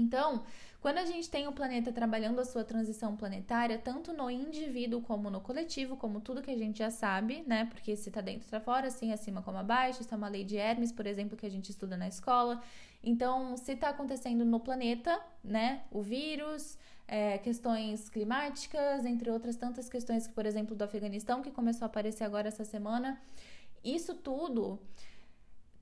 Então, 0.00 0.42
quando 0.80 0.98
a 0.98 1.04
gente 1.04 1.28
tem 1.28 1.48
o 1.48 1.52
planeta 1.52 1.92
trabalhando 1.92 2.38
a 2.38 2.44
sua 2.44 2.62
transição 2.62 3.16
planetária, 3.16 3.76
tanto 3.78 4.12
no 4.12 4.30
indivíduo 4.30 5.02
como 5.02 5.28
no 5.28 5.40
coletivo, 5.40 5.96
como 5.96 6.20
tudo 6.20 6.40
que 6.40 6.50
a 6.50 6.56
gente 6.56 6.78
já 6.78 6.90
sabe, 6.90 7.42
né? 7.46 7.64
Porque 7.66 7.96
se 7.96 8.10
tá 8.10 8.20
dentro, 8.20 8.48
tá 8.48 8.60
fora, 8.60 8.86
assim 8.86 9.12
acima 9.12 9.42
como 9.42 9.58
abaixo, 9.58 10.02
isso 10.02 10.14
é 10.14 10.16
uma 10.16 10.28
lei 10.28 10.44
de 10.44 10.56
Hermes, 10.56 10.92
por 10.92 11.06
exemplo, 11.06 11.36
que 11.36 11.44
a 11.44 11.50
gente 11.50 11.70
estuda 11.70 11.96
na 11.96 12.06
escola. 12.06 12.62
Então, 13.02 13.56
se 13.56 13.74
tá 13.74 13.88
acontecendo 13.88 14.44
no 14.44 14.60
planeta, 14.60 15.20
né? 15.42 15.82
O 15.90 16.00
vírus, 16.00 16.78
é, 17.08 17.38
questões 17.38 18.08
climáticas, 18.08 19.04
entre 19.04 19.30
outras 19.30 19.56
tantas 19.56 19.88
questões 19.88 20.28
que, 20.28 20.32
por 20.32 20.46
exemplo, 20.46 20.76
do 20.76 20.84
Afeganistão, 20.84 21.42
que 21.42 21.50
começou 21.50 21.86
a 21.86 21.86
aparecer 21.86 22.22
agora 22.22 22.48
essa 22.48 22.64
semana. 22.64 23.20
Isso 23.82 24.14
tudo 24.14 24.78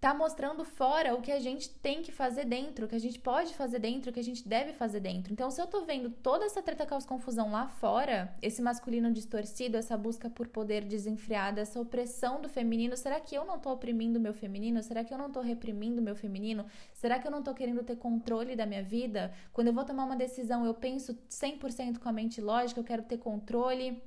tá 0.01 0.13
mostrando 0.13 0.65
fora 0.65 1.15
o 1.15 1.23
que 1.23 1.33
a 1.33 1.41
gente 1.41 1.71
tem 1.71 2.03
que 2.03 2.13
fazer 2.13 2.45
dentro, 2.45 2.85
o 2.85 2.89
que 2.89 2.95
a 2.95 3.01
gente 3.01 3.19
pode 3.19 3.55
fazer 3.55 3.79
dentro, 3.79 4.11
o 4.11 4.13
que 4.13 4.21
a 4.21 4.25
gente 4.25 4.47
deve 4.47 4.73
fazer 4.73 5.01
dentro. 5.01 5.33
Então, 5.33 5.51
se 5.51 5.61
eu 5.61 5.67
tô 5.67 5.85
vendo 5.85 6.11
toda 6.11 6.45
essa 6.45 6.63
treta 6.63 6.85
caos 6.85 7.07
confusão 7.07 7.51
lá 7.51 7.67
fora, 7.67 8.35
esse 8.43 8.61
masculino 8.61 9.11
distorcido, 9.11 9.77
essa 9.77 9.97
busca 9.97 10.29
por 10.29 10.49
poder 10.49 10.85
desenfreada, 10.85 11.61
essa 11.61 11.81
opressão 11.81 12.41
do 12.41 12.49
feminino, 12.49 12.97
será 12.97 13.19
que 13.19 13.35
eu 13.35 13.45
não 13.45 13.59
tô 13.59 13.73
oprimindo 13.73 14.21
meu 14.21 14.35
feminino? 14.35 14.83
Será 14.83 15.03
que 15.03 15.13
eu 15.13 15.19
não 15.19 15.31
tô 15.31 15.41
reprimindo 15.41 16.03
meu 16.03 16.15
feminino? 16.15 16.67
Será 16.93 17.19
que 17.19 17.27
eu 17.27 17.31
não 17.31 17.43
tô 17.43 17.55
querendo 17.55 17.83
ter 17.83 17.97
controle 17.97 18.55
da 18.55 18.67
minha 18.67 18.83
vida? 18.83 19.33
Quando 19.53 19.69
eu 19.69 19.73
vou 19.73 19.85
tomar 19.85 20.05
uma 20.05 20.17
decisão, 20.17 20.67
eu 20.67 20.75
penso 20.75 21.19
100% 21.31 21.99
com 21.99 22.09
a 22.09 22.13
mente 22.13 22.41
lógica, 22.41 22.79
eu 22.81 22.85
quero 22.85 23.03
ter 23.03 23.19
controle. 23.19 24.03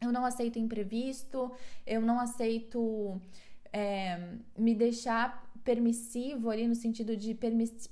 Eu 0.00 0.12
não 0.12 0.24
aceito 0.24 0.60
imprevisto, 0.60 1.50
eu 1.84 2.00
não 2.00 2.20
aceito 2.20 3.20
é, 3.72 4.18
me 4.56 4.74
deixar 4.74 5.47
permissivo 5.68 6.48
ali 6.48 6.66
no 6.66 6.74
sentido 6.74 7.14
de 7.14 7.34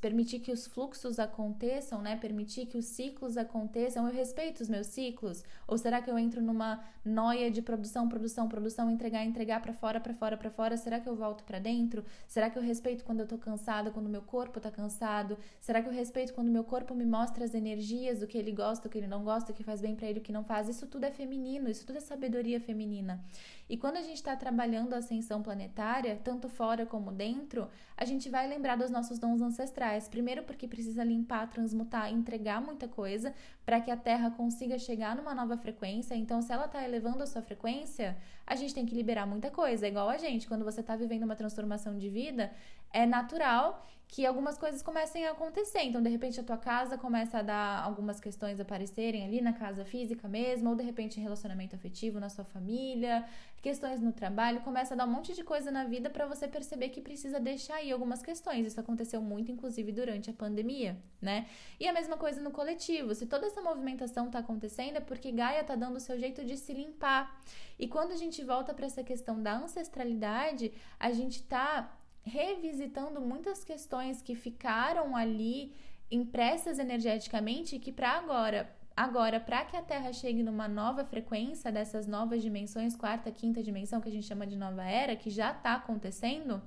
permitir 0.01 0.39
que 0.39 0.51
os 0.51 0.67
fluxos 0.67 1.19
aconteçam, 1.19 2.01
né? 2.01 2.17
Permitir 2.17 2.65
que 2.65 2.79
os 2.79 2.87
ciclos 2.87 3.37
aconteçam. 3.37 4.07
Eu 4.07 4.15
respeito 4.15 4.63
os 4.63 4.69
meus 4.71 4.87
ciclos? 4.87 5.45
Ou 5.69 5.77
será 5.77 6.01
que 6.01 6.11
eu 6.11 6.19
entro 6.19 6.41
numa 6.41 6.83
noia 7.05 7.51
de 7.51 7.61
produção, 7.61 8.09
produção, 8.09 8.49
produção, 8.49 8.91
entregar, 8.91 9.27
entregar 9.27 9.61
para 9.61 9.75
fora, 9.75 10.01
para 10.01 10.15
fora, 10.15 10.39
para 10.39 10.51
fora? 10.51 10.75
Será 10.79 10.99
que 10.99 11.07
eu 11.07 11.15
volto 11.15 11.45
para 11.45 11.59
dentro? 11.59 12.03
Será 12.27 12.49
que 12.49 12.59
eu 12.59 12.63
respeito 12.63 13.05
quando 13.05 13.21
eu 13.21 13.27
tô 13.27 13.37
cansada, 13.37 13.91
quando 13.91 14.09
meu 14.09 14.23
corpo 14.23 14.59
tá 14.59 14.71
cansado? 14.71 15.37
Será 15.61 15.83
que 15.83 15.89
eu 15.91 15.93
respeito 15.93 16.33
quando 16.33 16.49
meu 16.49 16.65
corpo 16.65 16.95
me 16.95 17.05
mostra 17.05 17.45
as 17.45 17.53
energias 17.53 18.21
do 18.21 18.27
que 18.27 18.39
ele 18.39 18.53
gosta, 18.53 18.89
do 18.89 18.91
que 18.91 18.97
ele 18.97 19.07
não 19.07 19.23
gosta, 19.23 19.53
o 19.53 19.55
que 19.55 19.63
faz 19.63 19.83
bem 19.83 19.95
para 19.95 20.07
ele, 20.07 20.21
o 20.21 20.23
que 20.23 20.33
não 20.33 20.45
faz? 20.45 20.67
Isso 20.67 20.87
tudo 20.87 21.05
é 21.05 21.11
feminino, 21.11 21.69
isso 21.69 21.85
tudo 21.87 21.99
é 21.99 22.01
sabedoria 22.01 22.59
feminina. 22.59 23.23
E 23.69 23.77
quando 23.77 23.97
a 23.97 24.03
gente 24.03 24.17
está 24.17 24.35
trabalhando 24.35 24.95
a 24.95 24.99
ascensão 24.99 25.43
planetária, 25.43 26.19
tanto 26.25 26.49
fora 26.49 26.87
como 26.87 27.13
dentro, 27.13 27.66
a 27.97 28.05
gente 28.05 28.29
vai 28.29 28.47
lembrar 28.47 28.77
dos 28.77 28.91
nossos 28.91 29.19
dons 29.19 29.41
ancestrais. 29.41 30.09
Primeiro, 30.09 30.43
porque 30.43 30.69
precisa 30.69 31.03
limpar, 31.03 31.49
transmutar, 31.49 32.13
entregar 32.13 32.61
muita 32.61 32.87
coisa 32.87 33.35
para 33.65 33.81
que 33.81 33.91
a 33.91 33.97
Terra 33.97 34.31
consiga 34.31 34.79
chegar 34.79 35.17
numa 35.17 35.35
nova 35.35 35.57
frequência. 35.57 36.15
Então, 36.15 36.43
se 36.43 36.53
ela 36.53 36.67
está 36.67 36.83
elevando 36.83 37.23
a 37.23 37.27
sua 37.27 37.43
frequência, 37.43 38.17
a 38.47 38.55
gente 38.55 38.75
tem 38.75 38.85
que 38.85 38.95
liberar 38.95 39.27
muita 39.27 39.51
coisa. 39.51 39.87
É 39.87 39.89
igual 39.89 40.09
a 40.09 40.19
gente, 40.19 40.47
quando 40.47 40.65
você 40.65 40.81
está 40.81 40.95
vivendo 40.95 41.25
uma 41.25 41.37
transformação 41.37 41.97
de 41.97 42.09
vida, 42.09 42.53
é 42.93 43.07
natural 43.07 43.87
que 44.09 44.25
algumas 44.25 44.57
coisas 44.57 44.83
comecem 44.83 45.27
a 45.27 45.33
acontecer. 45.33 45.83
Então, 45.83 46.01
de 46.01 46.09
repente, 46.09 46.39
a 46.39 46.43
tua 46.43 46.57
casa 46.57 46.97
começa 46.97 47.39
a 47.39 47.43
dar 47.43 47.83
algumas 47.83 48.21
questões 48.21 48.61
aparecerem 48.61 49.25
ali 49.25 49.41
na 49.41 49.53
casa 49.53 49.85
física 49.85 50.29
mesmo, 50.29 50.71
ou 50.71 50.77
de 50.77 50.85
repente, 50.85 51.19
relacionamento 51.19 51.75
afetivo 51.75 52.21
na 52.21 52.29
sua 52.29 52.45
família, 52.45 53.27
questões 53.61 54.01
no 54.01 54.13
trabalho, 54.13 54.61
começa 54.61 54.95
a 54.95 54.97
dar 54.97 55.07
um 55.07 55.11
monte 55.11 55.35
de 55.35 55.43
coisa 55.43 55.73
na 55.73 55.85
vida 55.85 56.09
para 56.09 56.25
você 56.25 56.47
perceber 56.47 56.91
que 56.91 57.01
precisa 57.01 57.41
deixar 57.41 57.77
aí 57.77 57.91
algumas 57.91 58.23
questões. 58.23 58.65
Isso 58.65 58.79
aconteceu 58.79 59.21
muito, 59.21 59.51
inclusive, 59.51 59.91
durante 59.91 60.31
a 60.31 60.33
pandemia, 60.33 60.97
né? 61.21 61.47
E 61.81 61.89
a 61.89 61.93
mesma 61.93 62.17
coisa 62.17 62.41
no 62.41 62.53
coletivo. 62.53 63.13
Se 63.13 63.27
toda 63.27 63.47
essa 63.47 63.61
movimentação 63.61 64.31
tá 64.31 64.39
acontecendo, 64.39 64.97
é 64.97 65.01
porque 65.01 65.33
Gaia 65.33 65.65
tá 65.65 65.75
dando 65.75 65.97
o 65.97 66.01
seu 66.01 66.17
jeito 66.17 66.45
de 66.45 66.57
se 66.57 66.73
limpar. 66.73 67.41
E 67.77 67.89
quando 67.89 68.13
a 68.13 68.17
gente 68.17 68.43
volta 68.45 68.73
para 68.73 68.87
essa 68.87 69.03
questão 69.03 69.43
da 69.43 69.57
ancestralidade, 69.57 70.73
a 70.99 71.11
gente 71.11 71.43
tá 71.43 71.93
revisitando 72.27 73.21
muitas 73.21 73.65
questões 73.65 74.21
que 74.21 74.35
ficaram 74.35 75.17
ali 75.17 75.73
impressas 76.11 76.79
energeticamente 76.79 77.79
que 77.79 77.93
para 77.93 78.11
agora 78.11 78.69
Agora, 78.97 79.39
para 79.39 79.63
que 79.67 79.77
a 79.77 79.83
Terra 79.83 80.11
chegue 80.11 80.43
numa 80.43 80.67
nova 80.67 81.05
frequência 81.05 81.71
dessas 81.71 82.07
novas 82.07 82.41
dimensões, 82.41 82.97
quarta, 82.97 83.31
quinta 83.31 83.63
dimensão, 83.63 84.01
que 84.01 84.09
a 84.09 84.13
gente 84.13 84.27
chama 84.27 84.47
de 84.47 84.57
nova 84.57 84.83
era, 84.85 85.15
que 85.15 85.29
já 85.29 85.51
está 85.51 85.75
acontecendo, 85.75 86.63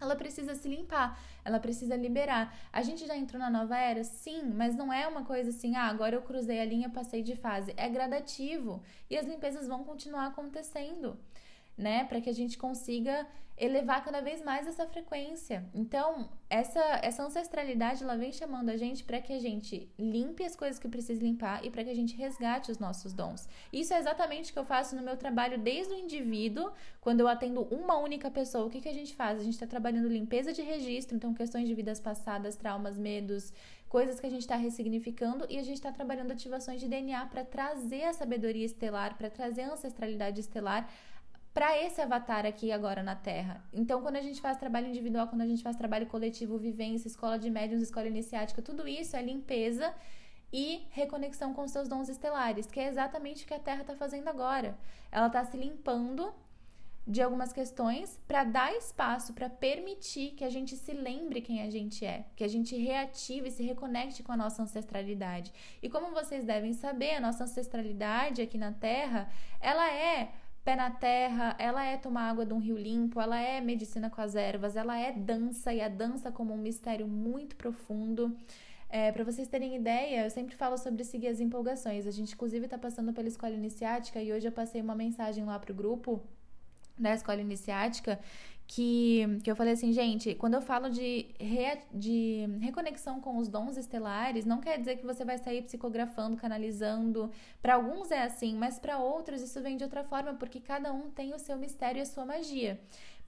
ela 0.00 0.14
precisa 0.14 0.54
se 0.54 0.68
limpar, 0.68 1.20
ela 1.44 1.58
precisa 1.58 1.96
liberar. 1.96 2.56
A 2.72 2.82
gente 2.82 3.04
já 3.04 3.16
entrou 3.16 3.40
na 3.40 3.50
nova 3.50 3.76
era? 3.76 4.04
Sim, 4.04 4.52
mas 4.54 4.76
não 4.76 4.92
é 4.92 5.08
uma 5.08 5.24
coisa 5.24 5.50
assim, 5.50 5.74
ah, 5.74 5.88
agora 5.88 6.14
eu 6.14 6.22
cruzei 6.22 6.60
a 6.60 6.64
linha, 6.64 6.88
passei 6.88 7.20
de 7.20 7.34
fase. 7.34 7.74
É 7.76 7.88
gradativo 7.88 8.80
e 9.10 9.16
as 9.16 9.26
limpezas 9.26 9.66
vão 9.66 9.82
continuar 9.82 10.26
acontecendo 10.26 11.18
né? 11.76 12.04
Para 12.04 12.20
que 12.20 12.30
a 12.30 12.34
gente 12.34 12.56
consiga 12.56 13.26
elevar 13.58 14.04
cada 14.04 14.20
vez 14.20 14.42
mais 14.42 14.66
essa 14.66 14.86
frequência. 14.86 15.64
Então, 15.72 16.28
essa, 16.48 16.80
essa 17.02 17.22
ancestralidade 17.24 18.02
ela 18.02 18.16
vem 18.16 18.30
chamando 18.30 18.68
a 18.68 18.76
gente 18.76 19.02
para 19.02 19.20
que 19.20 19.32
a 19.32 19.38
gente 19.38 19.90
limpe 19.98 20.44
as 20.44 20.54
coisas 20.54 20.78
que 20.78 20.88
precisa 20.88 21.22
limpar 21.22 21.64
e 21.64 21.70
para 21.70 21.82
que 21.82 21.88
a 21.88 21.94
gente 21.94 22.14
resgate 22.14 22.70
os 22.70 22.78
nossos 22.78 23.14
dons. 23.14 23.48
Isso 23.72 23.94
é 23.94 23.98
exatamente 23.98 24.50
o 24.50 24.52
que 24.52 24.58
eu 24.58 24.64
faço 24.64 24.94
no 24.94 25.02
meu 25.02 25.16
trabalho 25.16 25.58
desde 25.58 25.94
o 25.94 25.98
indivíduo, 25.98 26.70
quando 27.00 27.20
eu 27.20 27.28
atendo 27.28 27.62
uma 27.62 27.96
única 27.96 28.30
pessoa. 28.30 28.66
O 28.66 28.70
que, 28.70 28.80
que 28.80 28.90
a 28.90 28.94
gente 28.94 29.14
faz? 29.14 29.40
A 29.40 29.44
gente 29.44 29.54
está 29.54 29.66
trabalhando 29.66 30.08
limpeza 30.08 30.52
de 30.52 30.60
registro, 30.60 31.16
então 31.16 31.32
questões 31.32 31.66
de 31.66 31.74
vidas 31.74 31.98
passadas, 31.98 32.56
traumas, 32.56 32.98
medos, 32.98 33.54
coisas 33.88 34.20
que 34.20 34.26
a 34.26 34.30
gente 34.30 34.42
está 34.42 34.56
ressignificando 34.56 35.46
e 35.48 35.58
a 35.58 35.62
gente 35.62 35.76
está 35.76 35.90
trabalhando 35.90 36.30
ativações 36.30 36.78
de 36.78 36.88
DNA 36.88 37.24
para 37.26 37.42
trazer 37.42 38.04
a 38.04 38.12
sabedoria 38.12 38.66
estelar, 38.66 39.16
para 39.16 39.30
trazer 39.30 39.62
a 39.62 39.72
ancestralidade 39.72 40.40
estelar 40.40 40.90
para 41.56 41.82
esse 41.82 42.02
avatar 42.02 42.44
aqui 42.44 42.70
agora 42.70 43.02
na 43.02 43.16
Terra. 43.16 43.64
Então, 43.72 44.02
quando 44.02 44.16
a 44.16 44.20
gente 44.20 44.42
faz 44.42 44.58
trabalho 44.58 44.88
individual, 44.88 45.26
quando 45.26 45.40
a 45.40 45.46
gente 45.46 45.62
faz 45.62 45.74
trabalho 45.74 46.06
coletivo, 46.06 46.58
vivência, 46.58 47.08
escola 47.08 47.38
de 47.38 47.48
médiums, 47.48 47.80
escola 47.80 48.06
iniciática, 48.06 48.60
tudo 48.60 48.86
isso 48.86 49.16
é 49.16 49.22
limpeza 49.22 49.90
e 50.52 50.86
reconexão 50.90 51.54
com 51.54 51.66
seus 51.66 51.88
dons 51.88 52.10
estelares, 52.10 52.66
que 52.66 52.78
é 52.78 52.88
exatamente 52.88 53.44
o 53.44 53.46
que 53.48 53.54
a 53.54 53.58
Terra 53.58 53.80
está 53.80 53.96
fazendo 53.96 54.28
agora. 54.28 54.76
Ela 55.10 55.28
está 55.28 55.42
se 55.46 55.56
limpando 55.56 56.30
de 57.06 57.22
algumas 57.22 57.54
questões 57.54 58.20
para 58.28 58.44
dar 58.44 58.74
espaço, 58.74 59.32
para 59.32 59.48
permitir 59.48 60.32
que 60.32 60.44
a 60.44 60.50
gente 60.50 60.76
se 60.76 60.92
lembre 60.92 61.40
quem 61.40 61.62
a 61.62 61.70
gente 61.70 62.04
é, 62.04 62.26
que 62.36 62.44
a 62.44 62.48
gente 62.48 62.76
reative 62.76 63.48
e 63.48 63.50
se 63.50 63.62
reconecte 63.62 64.22
com 64.22 64.32
a 64.32 64.36
nossa 64.36 64.62
ancestralidade. 64.62 65.54
E 65.80 65.88
como 65.88 66.10
vocês 66.10 66.44
devem 66.44 66.74
saber, 66.74 67.14
a 67.14 67.20
nossa 67.20 67.44
ancestralidade 67.44 68.42
aqui 68.42 68.58
na 68.58 68.72
Terra, 68.72 69.30
ela 69.58 69.90
é 69.90 70.32
pé 70.66 70.74
na 70.74 70.90
terra, 70.90 71.54
ela 71.60 71.84
é 71.84 71.96
tomar 71.96 72.28
água 72.28 72.44
de 72.44 72.52
um 72.52 72.58
rio 72.58 72.76
limpo, 72.76 73.20
ela 73.20 73.38
é 73.40 73.60
medicina 73.60 74.10
com 74.10 74.20
as 74.20 74.34
ervas, 74.34 74.74
ela 74.74 74.98
é 74.98 75.12
dança 75.12 75.72
e 75.72 75.80
a 75.80 75.88
dança 75.88 76.32
como 76.32 76.52
um 76.52 76.58
mistério 76.58 77.06
muito 77.06 77.54
profundo. 77.54 78.36
É, 78.88 79.12
para 79.12 79.22
vocês 79.22 79.46
terem 79.46 79.76
ideia, 79.76 80.24
eu 80.24 80.30
sempre 80.30 80.56
falo 80.56 80.76
sobre 80.76 81.04
seguir 81.04 81.28
as 81.28 81.38
empolgações. 81.38 82.04
A 82.04 82.10
gente, 82.10 82.34
inclusive, 82.34 82.64
está 82.64 82.76
passando 82.76 83.12
pela 83.12 83.28
escola 83.28 83.54
iniciática 83.54 84.20
e 84.20 84.32
hoje 84.32 84.48
eu 84.48 84.52
passei 84.52 84.80
uma 84.80 84.96
mensagem 84.96 85.44
lá 85.44 85.56
pro 85.56 85.72
grupo 85.72 86.20
da 86.98 87.14
escola 87.14 87.40
iniciática 87.40 88.18
que, 88.66 89.38
que 89.44 89.50
eu 89.50 89.54
falei 89.54 89.74
assim, 89.74 89.92
gente, 89.92 90.34
quando 90.34 90.54
eu 90.54 90.60
falo 90.60 90.90
de, 90.90 91.26
re, 91.38 91.78
de 91.92 92.46
reconexão 92.60 93.20
com 93.20 93.38
os 93.38 93.48
dons 93.48 93.76
estelares, 93.76 94.44
não 94.44 94.60
quer 94.60 94.78
dizer 94.78 94.96
que 94.96 95.06
você 95.06 95.24
vai 95.24 95.38
sair 95.38 95.62
psicografando, 95.62 96.36
canalizando. 96.36 97.30
Para 97.62 97.74
alguns 97.74 98.10
é 98.10 98.22
assim, 98.22 98.54
mas 98.56 98.78
para 98.78 98.98
outros 98.98 99.40
isso 99.40 99.60
vem 99.62 99.76
de 99.76 99.84
outra 99.84 100.02
forma, 100.02 100.34
porque 100.34 100.60
cada 100.60 100.92
um 100.92 101.10
tem 101.10 101.32
o 101.32 101.38
seu 101.38 101.56
mistério 101.56 101.98
e 101.98 102.02
a 102.02 102.06
sua 102.06 102.24
magia. 102.24 102.80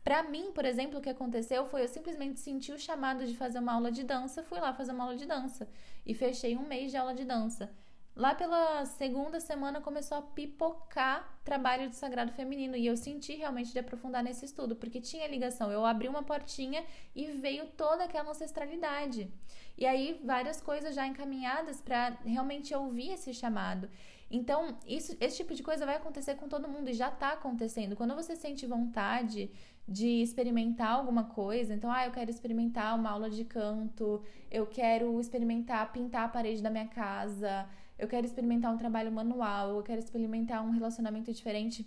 Para 0.02 0.22
mim, 0.22 0.50
por 0.52 0.64
exemplo, 0.64 0.98
o 0.98 1.02
que 1.02 1.10
aconteceu 1.10 1.66
foi 1.66 1.82
eu 1.82 1.88
simplesmente 1.88 2.40
senti 2.40 2.72
o 2.72 2.78
chamado 2.78 3.26
de 3.26 3.36
fazer 3.36 3.58
uma 3.58 3.74
aula 3.74 3.92
de 3.92 4.04
dança, 4.04 4.42
fui 4.42 4.58
lá 4.58 4.72
fazer 4.72 4.92
uma 4.92 5.04
aula 5.04 5.16
de 5.16 5.26
dança 5.26 5.68
e 6.04 6.14
fechei 6.14 6.56
um 6.56 6.66
mês 6.66 6.90
de 6.90 6.96
aula 6.96 7.14
de 7.14 7.24
dança. 7.24 7.70
Lá 8.18 8.34
pela 8.34 8.84
segunda 8.84 9.38
semana 9.38 9.80
começou 9.80 10.18
a 10.18 10.22
pipocar 10.22 11.38
trabalho 11.44 11.88
do 11.88 11.94
sagrado 11.94 12.32
feminino 12.32 12.74
e 12.74 12.84
eu 12.84 12.96
senti 12.96 13.36
realmente 13.36 13.70
de 13.70 13.78
aprofundar 13.78 14.24
nesse 14.24 14.44
estudo, 14.44 14.74
porque 14.74 15.00
tinha 15.00 15.28
ligação. 15.28 15.70
Eu 15.70 15.86
abri 15.86 16.08
uma 16.08 16.24
portinha 16.24 16.84
e 17.14 17.26
veio 17.26 17.66
toda 17.76 18.02
aquela 18.02 18.30
ancestralidade. 18.30 19.32
E 19.76 19.86
aí 19.86 20.20
várias 20.24 20.60
coisas 20.60 20.96
já 20.96 21.06
encaminhadas 21.06 21.80
para 21.80 22.18
realmente 22.24 22.74
ouvir 22.74 23.12
esse 23.12 23.32
chamado. 23.32 23.88
Então, 24.28 24.76
isso, 24.84 25.16
esse 25.20 25.36
tipo 25.36 25.54
de 25.54 25.62
coisa 25.62 25.86
vai 25.86 25.94
acontecer 25.94 26.34
com 26.34 26.48
todo 26.48 26.68
mundo 26.68 26.90
e 26.90 26.94
já 26.94 27.10
está 27.10 27.34
acontecendo. 27.34 27.94
Quando 27.94 28.16
você 28.16 28.34
sente 28.34 28.66
vontade 28.66 29.48
de 29.86 30.22
experimentar 30.22 30.90
alguma 30.90 31.22
coisa, 31.22 31.72
então, 31.72 31.88
ah, 31.88 32.04
eu 32.04 32.10
quero 32.10 32.30
experimentar 32.30 32.98
uma 32.98 33.10
aula 33.10 33.30
de 33.30 33.44
canto, 33.44 34.20
eu 34.50 34.66
quero 34.66 35.20
experimentar 35.20 35.92
pintar 35.92 36.24
a 36.24 36.28
parede 36.28 36.60
da 36.60 36.68
minha 36.68 36.88
casa, 36.88 37.66
eu 37.98 38.06
quero 38.06 38.26
experimentar 38.26 38.72
um 38.72 38.78
trabalho 38.78 39.10
manual, 39.10 39.76
eu 39.76 39.82
quero 39.82 39.98
experimentar 39.98 40.64
um 40.64 40.70
relacionamento 40.70 41.32
diferente. 41.32 41.86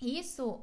Isso 0.00 0.60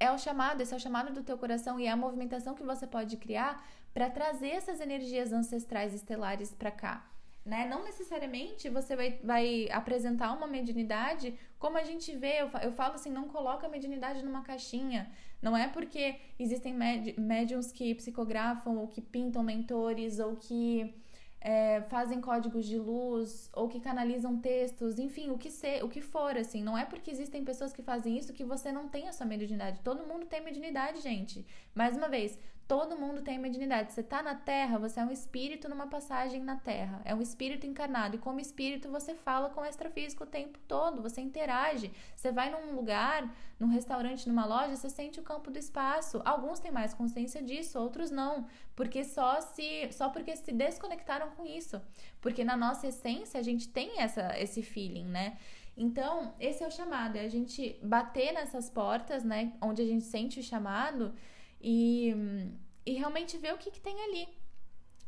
é 0.00 0.10
o 0.10 0.18
chamado, 0.18 0.60
esse 0.60 0.72
é 0.72 0.76
o 0.76 0.80
chamado 0.80 1.12
do 1.12 1.22
teu 1.22 1.36
coração 1.36 1.78
e 1.78 1.86
é 1.86 1.90
a 1.90 1.96
movimentação 1.96 2.54
que 2.54 2.62
você 2.62 2.86
pode 2.86 3.16
criar 3.16 3.66
para 3.92 4.10
trazer 4.10 4.48
essas 4.48 4.80
energias 4.80 5.32
ancestrais 5.32 5.94
estelares 5.94 6.52
para 6.52 6.70
cá. 6.70 7.08
Né? 7.44 7.66
Não 7.68 7.84
necessariamente 7.84 8.70
você 8.70 8.96
vai, 8.96 9.20
vai 9.22 9.68
apresentar 9.70 10.32
uma 10.32 10.46
mediunidade 10.46 11.38
como 11.58 11.76
a 11.76 11.84
gente 11.84 12.16
vê. 12.16 12.40
Eu, 12.40 12.48
eu 12.62 12.72
falo 12.72 12.94
assim: 12.94 13.10
não 13.10 13.28
coloca 13.28 13.66
a 13.66 13.70
mediunidade 13.70 14.24
numa 14.24 14.42
caixinha. 14.42 15.12
Não 15.42 15.54
é 15.54 15.68
porque 15.68 16.16
existem 16.38 16.74
médiums 17.18 17.70
que 17.70 17.94
psicografam 17.96 18.78
ou 18.78 18.88
que 18.88 19.02
pintam 19.02 19.42
mentores 19.42 20.18
ou 20.18 20.36
que 20.36 20.94
é, 21.44 21.82
fazem 21.82 22.22
códigos 22.22 22.64
de 22.64 22.78
luz 22.78 23.50
ou 23.52 23.68
que 23.68 23.78
canalizam 23.78 24.38
textos, 24.38 24.98
enfim, 24.98 25.30
o 25.30 25.36
que 25.36 25.50
ser, 25.50 25.84
o 25.84 25.90
que 25.90 26.00
for, 26.00 26.38
assim. 26.38 26.62
Não 26.62 26.76
é 26.76 26.86
porque 26.86 27.10
existem 27.10 27.44
pessoas 27.44 27.70
que 27.70 27.82
fazem 27.82 28.16
isso 28.16 28.32
que 28.32 28.42
você 28.42 28.72
não 28.72 28.88
tem 28.88 29.08
a 29.08 29.12
sua 29.12 29.26
mediunidade. 29.26 29.80
Todo 29.84 30.06
mundo 30.06 30.24
tem 30.24 30.42
mediunidade, 30.42 31.02
gente. 31.02 31.46
Mais 31.74 31.98
uma 31.98 32.08
vez, 32.08 32.38
Todo 32.66 32.96
mundo 32.96 33.20
tem 33.20 33.38
mediunidade. 33.38 33.92
Você 33.92 34.00
está 34.00 34.22
na 34.22 34.34
Terra, 34.34 34.78
você 34.78 34.98
é 34.98 35.04
um 35.04 35.10
espírito 35.10 35.68
numa 35.68 35.86
passagem 35.86 36.42
na 36.42 36.56
Terra. 36.56 37.02
É 37.04 37.14
um 37.14 37.20
espírito 37.20 37.66
encarnado. 37.66 38.16
E 38.16 38.18
como 38.18 38.40
espírito, 38.40 38.90
você 38.90 39.14
fala 39.14 39.50
com 39.50 39.60
o 39.60 39.66
extrafísico 39.66 40.24
o 40.24 40.26
tempo 40.26 40.58
todo. 40.66 41.02
Você 41.02 41.20
interage. 41.20 41.92
Você 42.16 42.32
vai 42.32 42.50
num 42.50 42.74
lugar, 42.74 43.30
num 43.60 43.68
restaurante, 43.68 44.26
numa 44.26 44.46
loja, 44.46 44.76
você 44.76 44.88
sente 44.88 45.20
o 45.20 45.22
campo 45.22 45.50
do 45.50 45.58
espaço. 45.58 46.22
Alguns 46.24 46.58
têm 46.58 46.72
mais 46.72 46.94
consciência 46.94 47.42
disso, 47.42 47.78
outros 47.78 48.10
não. 48.10 48.46
Porque 48.74 49.04
só 49.04 49.42
se 49.42 49.92
só 49.92 50.08
porque 50.08 50.34
se 50.34 50.50
desconectaram 50.50 51.32
com 51.32 51.44
isso. 51.44 51.82
Porque 52.18 52.42
na 52.44 52.56
nossa 52.56 52.86
essência 52.86 53.38
a 53.38 53.42
gente 53.42 53.68
tem 53.68 54.00
essa, 54.00 54.38
esse 54.38 54.62
feeling, 54.62 55.04
né? 55.04 55.36
Então, 55.76 56.32
esse 56.38 56.62
é 56.62 56.66
o 56.66 56.70
chamado, 56.70 57.16
é 57.16 57.22
a 57.22 57.28
gente 57.28 57.78
bater 57.82 58.32
nessas 58.32 58.70
portas, 58.70 59.24
né? 59.24 59.52
Onde 59.60 59.82
a 59.82 59.84
gente 59.84 60.04
sente 60.04 60.40
o 60.40 60.42
chamado 60.42 61.12
e, 61.64 62.14
e 62.84 62.92
realmente 62.92 63.38
ver 63.38 63.54
o 63.54 63.58
que, 63.58 63.70
que 63.70 63.80
tem 63.80 63.98
ali. 64.04 64.28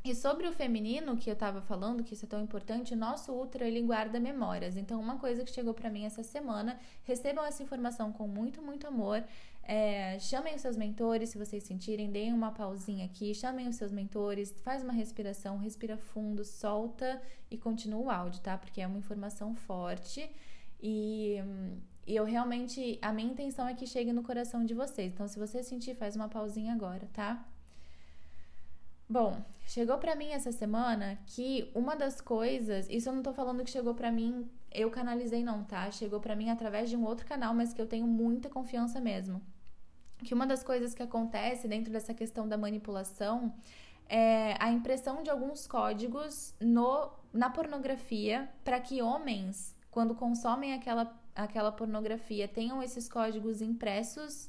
E 0.03 0.15
sobre 0.15 0.47
o 0.47 0.53
feminino 0.53 1.17
que 1.17 1.29
eu 1.29 1.37
tava 1.37 1.61
falando, 1.61 2.05
que 2.05 2.15
isso 2.15 2.25
é 2.25 2.29
tão 2.29 2.41
importante, 2.41 2.95
o 2.95 2.97
nosso 2.97 3.33
útero 3.33 3.65
ele 3.65 3.83
guarda 3.83 4.21
memórias. 4.21 4.77
Então, 4.77 5.01
uma 5.01 5.19
coisa 5.19 5.45
que 5.45 5.51
chegou 5.51 5.75
para 5.75 5.91
mim 5.91 6.05
essa 6.05 6.23
semana, 6.23 6.79
recebam 7.05 7.45
essa 7.45 7.63
informação 7.63 8.13
com 8.13 8.27
muito, 8.27 8.63
muito 8.63 8.87
amor. 8.87 9.23
É, 9.65 10.17
chamem 10.21 10.55
os 10.55 10.63
seus 10.63 10.77
mentores, 10.77 11.31
se 11.31 11.39
vocês 11.39 11.65
sentirem, 11.65 12.09
deem 12.11 12.33
uma 12.33 12.53
pausinha 12.53 13.05
aqui, 13.05 13.35
chamem 13.35 13.67
os 13.67 13.75
seus 13.75 13.91
mentores, 13.91 14.55
faz 14.63 14.83
uma 14.85 14.93
respiração, 14.93 15.59
respira 15.59 15.97
fundo, 15.97 16.45
solta 16.45 17.21
e 17.51 17.59
continua 17.59 18.01
o 18.01 18.11
áudio, 18.11 18.41
tá? 18.41 18.57
Porque 18.57 18.81
é 18.81 18.87
uma 18.87 18.99
informação 18.99 19.57
forte 19.57 20.31
e 20.81 21.39
e 22.07 22.15
eu 22.15 22.25
realmente, 22.25 22.99
a 23.03 23.13
minha 23.13 23.33
intenção 23.33 23.67
é 23.67 23.75
que 23.75 23.87
chegue 23.87 24.13
no 24.13 24.23
coração 24.23 24.65
de 24.65 24.75
vocês. 24.75 25.13
Então, 25.13 25.27
se 25.27 25.39
você 25.39 25.63
sentir, 25.63 25.97
faz 25.97 26.15
uma 26.15 26.29
pausinha 26.29 26.73
agora, 26.73 27.09
tá? 27.13 27.45
Bom, 29.09 29.41
chegou 29.67 29.99
para 29.99 30.15
mim 30.15 30.31
essa 30.31 30.53
semana 30.53 31.19
que 31.27 31.71
uma 31.75 31.97
das 31.97 32.21
coisas, 32.21 32.89
isso 32.89 33.09
eu 33.09 33.13
não 33.13 33.23
tô 33.23 33.33
falando 33.33 33.65
que 33.65 33.71
chegou 33.71 33.95
para 33.95 34.11
mim, 34.11 34.49
eu 34.73 34.91
canalizei 34.91 35.43
não, 35.43 35.65
tá? 35.65 35.91
Chegou 35.91 36.21
para 36.21 36.37
mim 36.37 36.49
através 36.51 36.91
de 36.91 36.97
um 36.97 37.05
outro 37.05 37.27
canal, 37.27 37.55
mas 37.55 37.73
que 37.73 37.81
eu 37.81 37.87
tenho 37.87 38.07
muita 38.07 38.49
confiança 38.49 39.01
mesmo. 39.01 39.41
Que 40.25 40.35
uma 40.35 40.47
das 40.47 40.63
coisas 40.63 40.95
que 40.95 41.03
acontece 41.03 41.69
dentro 41.69 41.93
dessa 41.93 42.15
questão 42.15 42.49
da 42.49 42.57
manipulação 42.57 43.53
é 44.09 44.57
a 44.61 44.71
impressão 44.71 45.23
de 45.23 45.31
alguns 45.31 45.67
códigos 45.67 46.55
no, 46.61 47.11
na 47.33 47.51
pornografia 47.51 48.49
para 48.65 48.81
que 48.81 49.03
homens, 49.03 49.77
quando 49.91 50.15
consomem 50.15 50.73
aquela 50.73 51.07
aquela 51.37 51.71
pornografia 51.71 52.49
tenham 52.49 52.83
esses 52.83 53.09
códigos 53.09 53.61
impressos 53.61 54.49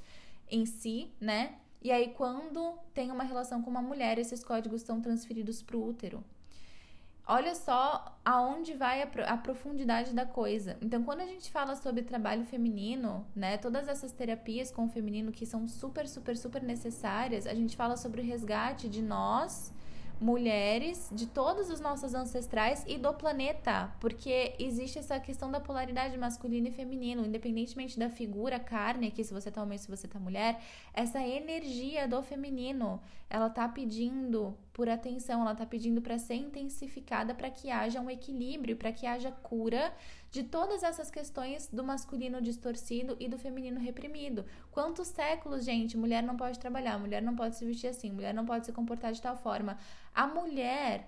em 0.49 0.65
si, 0.65 1.11
né? 1.19 1.55
E 1.81 1.91
aí, 1.91 2.13
quando 2.13 2.73
tem 2.93 3.11
uma 3.11 3.23
relação 3.23 3.61
com 3.61 3.69
uma 3.69 3.81
mulher, 3.81 4.17
esses 4.17 4.43
códigos 4.43 4.81
são 4.81 4.99
transferidos 4.99 5.61
para 5.61 5.77
o 5.77 5.87
útero. 5.87 6.23
Olha 7.29 7.53
só 7.53 8.17
aonde 8.23 8.73
vai 8.73 9.01
a, 9.01 9.09
a, 9.25 9.37
profundidade 9.37 10.13
da 10.13 10.25
coisa. 10.25 10.77
Então, 10.81 11.03
quando 11.03 11.19
a 11.19 11.25
gente 11.25 11.51
fala 11.51 11.75
sobre 11.75 12.01
trabalho 12.01 12.45
feminino, 12.45 13.27
né, 13.35 13.57
todas 13.57 13.89
essas 13.89 14.13
terapias 14.13 14.71
com 14.71 14.85
o 14.85 14.89
feminino 14.89 15.31
que 15.31 15.45
são 15.45 15.67
super, 15.67 16.07
super, 16.07 16.37
super 16.37 16.63
necessárias, 16.63 17.45
a 17.45 17.53
gente 17.53 17.75
fala 17.75 17.97
sobre 17.97 18.21
o 18.21 18.23
resgate 18.23 18.87
de 18.87 19.01
nós 19.01 19.73
mulheres 20.19 21.09
de 21.11 21.27
todos 21.27 21.69
os 21.69 21.79
nossos 21.79 22.13
ancestrais 22.13 22.83
e 22.87 22.97
do 22.97 23.13
planeta, 23.13 23.93
porque 23.99 24.55
existe 24.59 24.99
essa 24.99 25.19
questão 25.19 25.51
da 25.51 25.59
polaridade 25.59 26.17
masculino 26.17 26.67
e 26.67 26.71
feminino, 26.71 27.25
independentemente 27.25 27.99
da 27.99 28.09
figura, 28.09 28.59
carne, 28.59 29.07
aqui 29.07 29.23
se 29.23 29.33
você 29.33 29.51
tá 29.51 29.61
homem, 29.61 29.77
se 29.77 29.87
você 29.87 30.07
tá 30.07 30.19
mulher, 30.19 30.61
essa 30.93 31.21
energia 31.21 32.07
do 32.07 32.21
feminino, 32.23 32.99
ela 33.29 33.49
tá 33.49 33.67
pedindo 33.67 34.57
por 34.71 34.87
atenção, 34.87 35.41
ela 35.41 35.55
tá 35.55 35.65
pedindo 35.65 36.01
para 36.01 36.17
ser 36.17 36.35
intensificada 36.35 37.33
para 37.35 37.49
que 37.49 37.69
haja 37.69 37.99
um 37.99 38.09
equilíbrio, 38.09 38.77
para 38.77 38.91
que 38.91 39.05
haja 39.05 39.31
cura 39.31 39.93
de 40.31 40.43
todas 40.43 40.83
essas 40.83 41.11
questões 41.11 41.67
do 41.67 41.83
masculino 41.83 42.41
distorcido 42.41 43.17
e 43.19 43.27
do 43.27 43.37
feminino 43.37 43.79
reprimido. 43.79 44.45
Quantos 44.71 45.07
séculos, 45.07 45.65
gente, 45.65 45.97
mulher 45.97 46.23
não 46.23 46.37
pode 46.37 46.59
trabalhar, 46.59 46.97
mulher 46.97 47.21
não 47.21 47.35
pode 47.35 47.57
se 47.57 47.65
vestir 47.65 47.87
assim, 47.87 48.11
mulher 48.11 48.33
não 48.33 48.45
pode 48.45 48.65
se 48.65 48.71
comportar 48.71 49.11
de 49.11 49.21
tal 49.21 49.35
forma. 49.35 49.77
A 50.13 50.27
mulher 50.27 51.07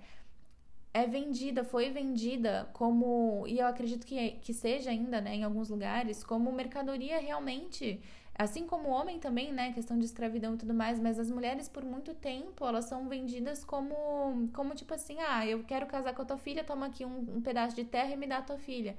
é 0.92 1.06
vendida, 1.06 1.62
foi 1.64 1.90
vendida 1.90 2.68
como, 2.72 3.44
e 3.46 3.58
eu 3.60 3.66
acredito 3.66 4.04
que, 4.04 4.32
que 4.42 4.52
seja 4.52 4.90
ainda, 4.90 5.20
né, 5.20 5.36
em 5.36 5.44
alguns 5.44 5.68
lugares, 5.68 6.24
como 6.24 6.52
mercadoria 6.52 7.18
realmente. 7.20 8.00
Assim 8.40 8.66
como 8.66 8.88
o 8.88 8.90
homem 8.90 9.18
também, 9.18 9.52
né, 9.52 9.70
questão 9.74 9.98
de 9.98 10.06
escravidão 10.06 10.54
e 10.54 10.56
tudo 10.56 10.72
mais, 10.72 10.98
mas 10.98 11.18
as 11.18 11.30
mulheres 11.30 11.68
por 11.68 11.84
muito 11.84 12.14
tempo, 12.14 12.64
elas 12.64 12.86
são 12.86 13.06
vendidas 13.06 13.62
como, 13.62 14.48
como 14.54 14.74
tipo 14.74 14.94
assim, 14.94 15.18
ah, 15.20 15.46
eu 15.46 15.62
quero 15.62 15.84
casar 15.86 16.14
com 16.14 16.22
a 16.22 16.24
tua 16.24 16.38
filha, 16.38 16.64
toma 16.64 16.86
aqui 16.86 17.04
um, 17.04 17.18
um 17.36 17.42
pedaço 17.42 17.76
de 17.76 17.84
terra 17.84 18.14
e 18.14 18.16
me 18.16 18.26
dá 18.26 18.38
a 18.38 18.42
tua 18.42 18.56
filha, 18.56 18.96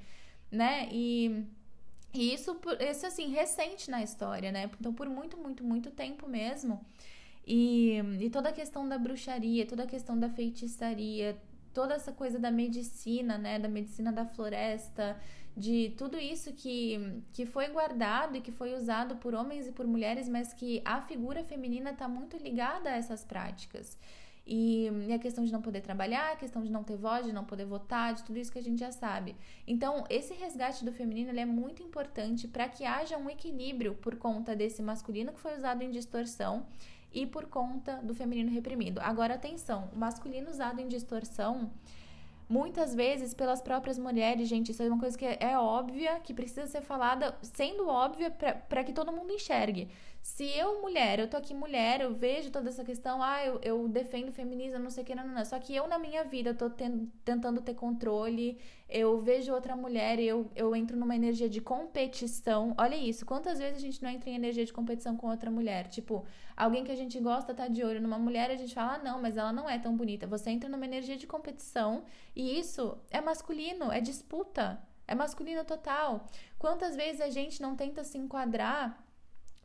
né, 0.51 0.88
e, 0.91 1.43
e 2.13 2.32
isso, 2.36 2.56
isso, 2.91 3.08
assim, 3.08 3.32
recente 3.32 3.89
na 3.89 4.04
história, 4.04 4.51
né, 4.51 4.69
então 4.80 4.93
por 4.93 5.10
muito, 5.10 5.36
muito, 5.38 5.63
muito 5.63 5.89
tempo 5.89 6.30
mesmo, 6.30 6.80
e, 7.43 7.97
e 8.19 8.30
toda 8.30 8.49
a 8.49 8.54
questão 8.54 8.88
da 8.88 8.99
bruxaria, 8.99 9.65
toda 9.65 9.86
a 9.86 9.88
questão 9.88 10.19
da 10.19 10.30
feitiçaria, 10.30 11.36
toda 11.73 11.93
essa 11.93 12.12
coisa 12.12 12.38
da 12.38 12.51
medicina, 12.51 13.38
né, 13.38 13.60
da 13.60 13.67
medicina 13.67 14.12
da 14.12 14.25
floresta, 14.25 15.17
de 15.55 15.93
tudo 15.97 16.17
isso 16.17 16.53
que, 16.53 17.23
que 17.34 17.45
foi 17.45 17.67
guardado 17.67 18.38
e 18.38 18.41
que 18.41 18.51
foi 18.51 18.73
usado 18.73 19.17
por 19.17 19.34
homens 19.34 19.67
e 19.67 19.71
por 19.71 19.86
mulheres, 19.86 20.29
mas 20.29 20.53
que 20.53 20.81
a 20.86 21.01
figura 21.01 21.43
feminina 21.43 21.91
está 21.91 22.07
muito 22.07 22.38
ligada 22.38 22.89
a 22.89 22.95
essas 22.95 23.23
práticas. 23.23 23.97
E, 24.45 24.89
e, 25.07 25.13
a 25.13 25.19
questão 25.19 25.43
de 25.43 25.51
não 25.51 25.62
poder 25.62 25.81
trabalhar, 25.81 26.31
a 26.31 26.36
questão 26.36 26.63
de 26.63 26.71
não 26.71 26.84
ter 26.84 26.97
voz, 26.97 27.25
de 27.25 27.31
não 27.31 27.45
poder 27.45 27.65
votar, 27.65 28.13
de 28.13 28.23
tudo 28.23 28.39
isso 28.39 28.51
que 28.51 28.57
a 28.57 28.63
gente 28.63 28.79
já 28.79 28.91
sabe. 28.91 29.36
Então, 29.67 30.03
esse 30.10 30.34
resgate 30.34 30.84
do 30.84 30.91
feminino 30.91 31.38
é 31.38 31.45
muito 31.45 31.84
importante 31.84 32.47
para 32.47 32.67
que 32.67 32.84
haja 32.84 33.17
um 33.17 33.29
equilíbrio 33.29 33.93
por 33.95 34.15
conta 34.15 34.55
desse 34.55 34.81
masculino 34.81 35.31
que 35.31 35.39
foi 35.39 35.55
usado 35.55 35.84
em 35.84 35.91
distorção 35.91 36.65
e 37.13 37.26
por 37.26 37.45
conta 37.45 37.97
do 37.97 38.13
feminino 38.13 38.52
reprimido. 38.52 39.00
Agora, 39.02 39.36
atenção: 39.36 39.89
o 39.93 39.97
masculino 39.97 40.50
usado 40.50 40.80
em 40.80 40.88
distorção 40.88 41.71
muitas 42.52 42.93
vezes 42.93 43.34
pelas 43.34 43.62
próprias 43.62 43.97
mulheres, 43.97 44.50
gente. 44.50 44.71
Isso 44.71 44.84
é 44.84 44.88
uma 44.88 45.00
coisa 45.00 45.17
que 45.17 45.26
é 45.26 45.58
óbvia, 45.58 46.19
que 46.19 46.34
precisa 46.34 46.67
ser 46.67 46.82
falada, 46.82 47.34
sendo 47.41 47.88
óbvia 47.88 48.30
para 48.67 48.84
que 48.84 48.91
todo 48.91 49.12
mundo 49.12 49.32
enxergue. 49.32 49.88
Se 50.21 50.45
eu, 50.55 50.81
mulher, 50.81 51.19
eu 51.19 51.27
tô 51.27 51.36
aqui 51.36 51.51
mulher, 51.51 51.99
eu 51.99 52.13
vejo 52.13 52.51
toda 52.51 52.69
essa 52.69 52.84
questão, 52.84 53.23
ah, 53.23 53.43
eu, 53.43 53.60
eu 53.63 53.88
defendo 53.88 54.29
o 54.29 54.31
feminismo, 54.31 54.77
não 54.77 54.91
sei 54.91 55.01
o 55.01 55.05
que, 55.05 55.15
não, 55.15 55.25
não, 55.25 55.34
não. 55.34 55.43
Só 55.43 55.57
que 55.60 55.75
eu, 55.75 55.88
na 55.88 55.97
minha 55.97 56.23
vida, 56.23 56.53
tô 56.53 56.69
tentando 56.69 57.60
ter 57.60 57.73
controle, 57.73 58.60
eu 58.88 59.19
vejo 59.19 59.51
outra 59.51 59.75
mulher 59.75 60.19
e 60.19 60.27
eu, 60.27 60.51
eu 60.55 60.75
entro 60.75 60.95
numa 60.95 61.15
energia 61.15 61.49
de 61.49 61.60
competição. 61.60 62.75
Olha 62.77 62.95
isso, 62.95 63.25
quantas 63.25 63.57
vezes 63.57 63.77
a 63.77 63.81
gente 63.81 64.01
não 64.03 64.12
entra 64.12 64.29
em 64.29 64.36
energia 64.36 64.63
de 64.63 64.71
competição 64.71 65.17
com 65.17 65.27
outra 65.27 65.49
mulher? 65.49 65.88
Tipo, 65.88 66.23
alguém 66.55 66.84
que 66.84 66.91
a 66.91 66.95
gente 66.95 67.19
gosta 67.19 67.51
tá 67.51 67.67
de 67.67 67.84
olho 67.84 67.99
numa 67.99 68.19
mulher, 68.19 68.51
a 68.51 68.55
gente 68.55 68.75
fala, 68.75 68.95
ah, 68.95 69.03
não, 69.03 69.19
mas 69.19 69.38
ela 69.38 69.51
não 69.51 69.67
é 69.67 69.79
tão 69.79 69.97
bonita. 69.97 70.27
Você 70.27 70.51
entra 70.51 70.69
numa 70.69 70.86
energia 70.86 71.17
de 71.17 71.25
competição 71.25 72.03
e 72.36 72.60
isso 72.60 72.95
é 73.10 73.19
masculino, 73.19 73.91
é 73.91 73.99
disputa. 73.99 74.79
É 75.07 75.15
masculino 75.15 75.65
total. 75.65 76.27
Quantas 76.60 76.95
vezes 76.95 77.21
a 77.21 77.29
gente 77.29 77.62
não 77.62 77.75
tenta 77.75 78.03
se 78.03 78.17
enquadrar 78.17 79.03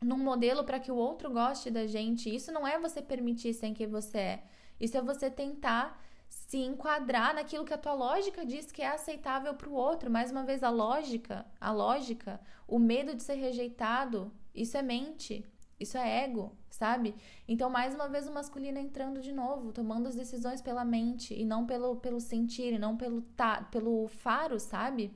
num 0.00 0.18
modelo 0.18 0.64
para 0.64 0.80
que 0.80 0.92
o 0.92 0.96
outro 0.96 1.30
goste 1.30 1.70
da 1.70 1.86
gente. 1.86 2.34
Isso 2.34 2.52
não 2.52 2.66
é 2.66 2.78
você 2.78 3.00
permitir 3.00 3.54
sem 3.54 3.72
quem 3.74 3.86
você 3.86 4.18
é. 4.18 4.44
Isso 4.78 4.96
é 4.96 5.02
você 5.02 5.30
tentar 5.30 6.02
se 6.28 6.58
enquadrar 6.58 7.34
naquilo 7.34 7.64
que 7.64 7.72
a 7.72 7.78
tua 7.78 7.94
lógica 7.94 8.44
diz 8.44 8.70
que 8.70 8.82
é 8.82 8.88
aceitável 8.88 9.54
para 9.54 9.68
o 9.68 9.74
outro. 9.74 10.10
Mais 10.10 10.30
uma 10.30 10.44
vez, 10.44 10.62
a 10.62 10.70
lógica, 10.70 11.46
a 11.60 11.72
lógica, 11.72 12.40
o 12.66 12.78
medo 12.78 13.14
de 13.14 13.22
ser 13.22 13.34
rejeitado, 13.34 14.32
isso 14.54 14.76
é 14.76 14.82
mente, 14.82 15.44
isso 15.78 15.96
é 15.96 16.24
ego, 16.24 16.56
sabe? 16.70 17.14
Então, 17.46 17.68
mais 17.68 17.94
uma 17.94 18.08
vez, 18.08 18.26
o 18.28 18.32
masculino 18.32 18.78
entrando 18.78 19.20
de 19.20 19.32
novo, 19.32 19.72
tomando 19.72 20.08
as 20.08 20.14
decisões 20.14 20.60
pela 20.60 20.84
mente 20.84 21.34
e 21.34 21.44
não 21.44 21.66
pelo, 21.66 21.96
pelo 21.96 22.20
sentir, 22.20 22.72
e 22.72 22.78
não 22.78 22.96
pelo, 22.96 23.22
tá, 23.22 23.62
pelo 23.70 24.08
faro, 24.08 24.58
sabe? 24.58 25.14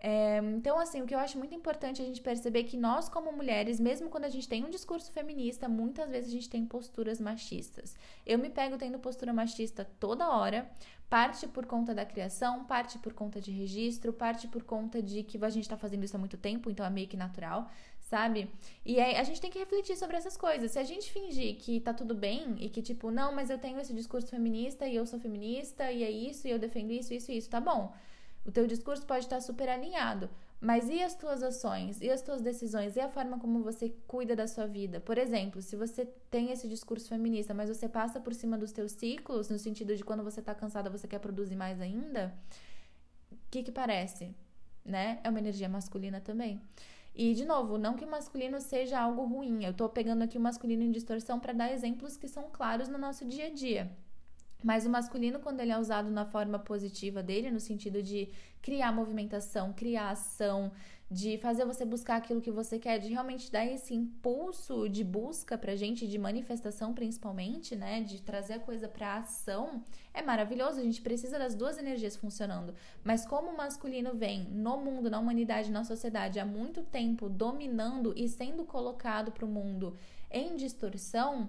É, 0.00 0.38
então, 0.54 0.78
assim, 0.78 1.02
o 1.02 1.06
que 1.06 1.14
eu 1.14 1.18
acho 1.18 1.36
muito 1.36 1.54
importante 1.54 2.00
é 2.00 2.04
a 2.04 2.06
gente 2.06 2.20
perceber 2.20 2.64
que 2.64 2.76
nós, 2.76 3.08
como 3.08 3.32
mulheres, 3.32 3.80
mesmo 3.80 4.08
quando 4.08 4.24
a 4.26 4.28
gente 4.28 4.48
tem 4.48 4.64
um 4.64 4.70
discurso 4.70 5.10
feminista, 5.10 5.68
muitas 5.68 6.08
vezes 6.08 6.30
a 6.30 6.32
gente 6.32 6.48
tem 6.48 6.64
posturas 6.64 7.20
machistas. 7.20 7.96
Eu 8.24 8.38
me 8.38 8.48
pego 8.48 8.78
tendo 8.78 8.98
postura 9.00 9.32
machista 9.32 9.84
toda 9.98 10.30
hora, 10.30 10.70
parte 11.10 11.48
por 11.48 11.66
conta 11.66 11.92
da 11.94 12.04
criação, 12.06 12.64
parte 12.64 12.98
por 12.98 13.12
conta 13.12 13.40
de 13.40 13.50
registro, 13.50 14.12
parte 14.12 14.46
por 14.46 14.62
conta 14.62 15.02
de 15.02 15.24
que 15.24 15.42
a 15.44 15.50
gente 15.50 15.64
está 15.64 15.76
fazendo 15.76 16.04
isso 16.04 16.14
há 16.14 16.18
muito 16.18 16.36
tempo, 16.36 16.70
então 16.70 16.86
é 16.86 16.90
meio 16.90 17.08
que 17.08 17.16
natural, 17.16 17.68
sabe? 17.98 18.48
E 18.84 19.00
aí 19.00 19.16
a 19.16 19.24
gente 19.24 19.40
tem 19.40 19.50
que 19.50 19.58
refletir 19.58 19.96
sobre 19.96 20.16
essas 20.16 20.36
coisas. 20.36 20.70
Se 20.70 20.78
a 20.78 20.84
gente 20.84 21.10
fingir 21.10 21.56
que 21.56 21.80
tá 21.80 21.92
tudo 21.92 22.14
bem 22.14 22.54
e 22.60 22.68
que, 22.68 22.82
tipo, 22.82 23.10
não, 23.10 23.34
mas 23.34 23.50
eu 23.50 23.58
tenho 23.58 23.80
esse 23.80 23.92
discurso 23.92 24.28
feminista 24.28 24.86
e 24.86 24.94
eu 24.94 25.04
sou 25.06 25.18
feminista 25.18 25.90
e 25.90 26.04
é 26.04 26.10
isso 26.10 26.46
e 26.46 26.50
eu 26.52 26.58
defendo 26.58 26.92
isso, 26.92 27.12
isso 27.12 27.32
e 27.32 27.38
isso, 27.38 27.50
tá 27.50 27.60
bom. 27.60 27.92
O 28.44 28.52
teu 28.52 28.66
discurso 28.66 29.04
pode 29.06 29.24
estar 29.24 29.40
super 29.40 29.68
alinhado, 29.68 30.30
mas 30.60 30.88
e 30.88 31.02
as 31.02 31.14
tuas 31.14 31.42
ações? 31.42 32.00
E 32.00 32.10
as 32.10 32.20
tuas 32.20 32.40
decisões? 32.40 32.96
E 32.96 33.00
a 33.00 33.08
forma 33.08 33.38
como 33.38 33.62
você 33.62 33.94
cuida 34.06 34.34
da 34.34 34.48
sua 34.48 34.66
vida? 34.66 35.00
Por 35.00 35.16
exemplo, 35.16 35.62
se 35.62 35.76
você 35.76 36.04
tem 36.30 36.50
esse 36.50 36.66
discurso 36.66 37.08
feminista, 37.08 37.54
mas 37.54 37.68
você 37.68 37.88
passa 37.88 38.18
por 38.18 38.34
cima 38.34 38.58
dos 38.58 38.72
teus 38.72 38.92
ciclos, 38.92 39.48
no 39.48 39.58
sentido 39.58 39.94
de 39.94 40.02
quando 40.02 40.24
você 40.24 40.42
tá 40.42 40.54
cansada, 40.54 40.90
você 40.90 41.06
quer 41.06 41.20
produzir 41.20 41.54
mais 41.54 41.80
ainda, 41.80 42.34
o 43.30 43.36
que 43.50 43.62
que 43.62 43.70
parece? 43.70 44.34
Né? 44.84 45.20
É 45.22 45.28
uma 45.28 45.38
energia 45.38 45.68
masculina 45.68 46.20
também. 46.20 46.60
E, 47.14 47.34
de 47.34 47.44
novo, 47.44 47.78
não 47.78 47.94
que 47.94 48.04
o 48.04 48.10
masculino 48.10 48.60
seja 48.60 49.00
algo 49.00 49.24
ruim. 49.24 49.64
Eu 49.64 49.74
tô 49.74 49.88
pegando 49.88 50.22
aqui 50.22 50.38
o 50.38 50.40
masculino 50.40 50.82
em 50.82 50.90
distorção 50.90 51.38
para 51.38 51.52
dar 51.52 51.72
exemplos 51.72 52.16
que 52.16 52.28
são 52.28 52.48
claros 52.50 52.88
no 52.88 52.96
nosso 52.96 53.24
dia 53.24 53.46
a 53.46 53.50
dia. 53.50 53.90
Mas 54.62 54.84
o 54.84 54.90
masculino, 54.90 55.38
quando 55.38 55.60
ele 55.60 55.70
é 55.70 55.78
usado 55.78 56.10
na 56.10 56.24
forma 56.24 56.58
positiva 56.58 57.22
dele, 57.22 57.50
no 57.50 57.60
sentido 57.60 58.02
de 58.02 58.28
criar 58.60 58.92
movimentação, 58.92 59.72
criar 59.72 60.10
ação, 60.10 60.72
de 61.10 61.38
fazer 61.38 61.64
você 61.64 61.86
buscar 61.86 62.16
aquilo 62.16 62.40
que 62.40 62.50
você 62.50 62.78
quer, 62.78 62.98
de 62.98 63.08
realmente 63.08 63.50
dar 63.50 63.64
esse 63.64 63.94
impulso 63.94 64.88
de 64.88 65.02
busca 65.02 65.56
pra 65.56 65.74
gente, 65.74 66.06
de 66.06 66.18
manifestação 66.18 66.92
principalmente, 66.92 67.74
né? 67.74 68.02
De 68.02 68.20
trazer 68.20 68.54
a 68.54 68.58
coisa 68.58 68.88
pra 68.88 69.16
ação, 69.16 69.82
é 70.12 70.20
maravilhoso. 70.20 70.80
A 70.80 70.82
gente 70.82 71.00
precisa 71.00 71.38
das 71.38 71.54
duas 71.54 71.78
energias 71.78 72.14
funcionando. 72.14 72.74
Mas 73.02 73.24
como 73.24 73.50
o 73.50 73.56
masculino 73.56 74.14
vem 74.14 74.44
no 74.50 74.76
mundo, 74.76 75.08
na 75.08 75.18
humanidade, 75.18 75.70
na 75.70 75.82
sociedade 75.82 76.38
há 76.38 76.44
muito 76.44 76.82
tempo 76.82 77.28
dominando 77.28 78.12
e 78.14 78.28
sendo 78.28 78.64
colocado 78.64 79.32
pro 79.32 79.46
mundo 79.46 79.96
em 80.30 80.56
distorção 80.56 81.48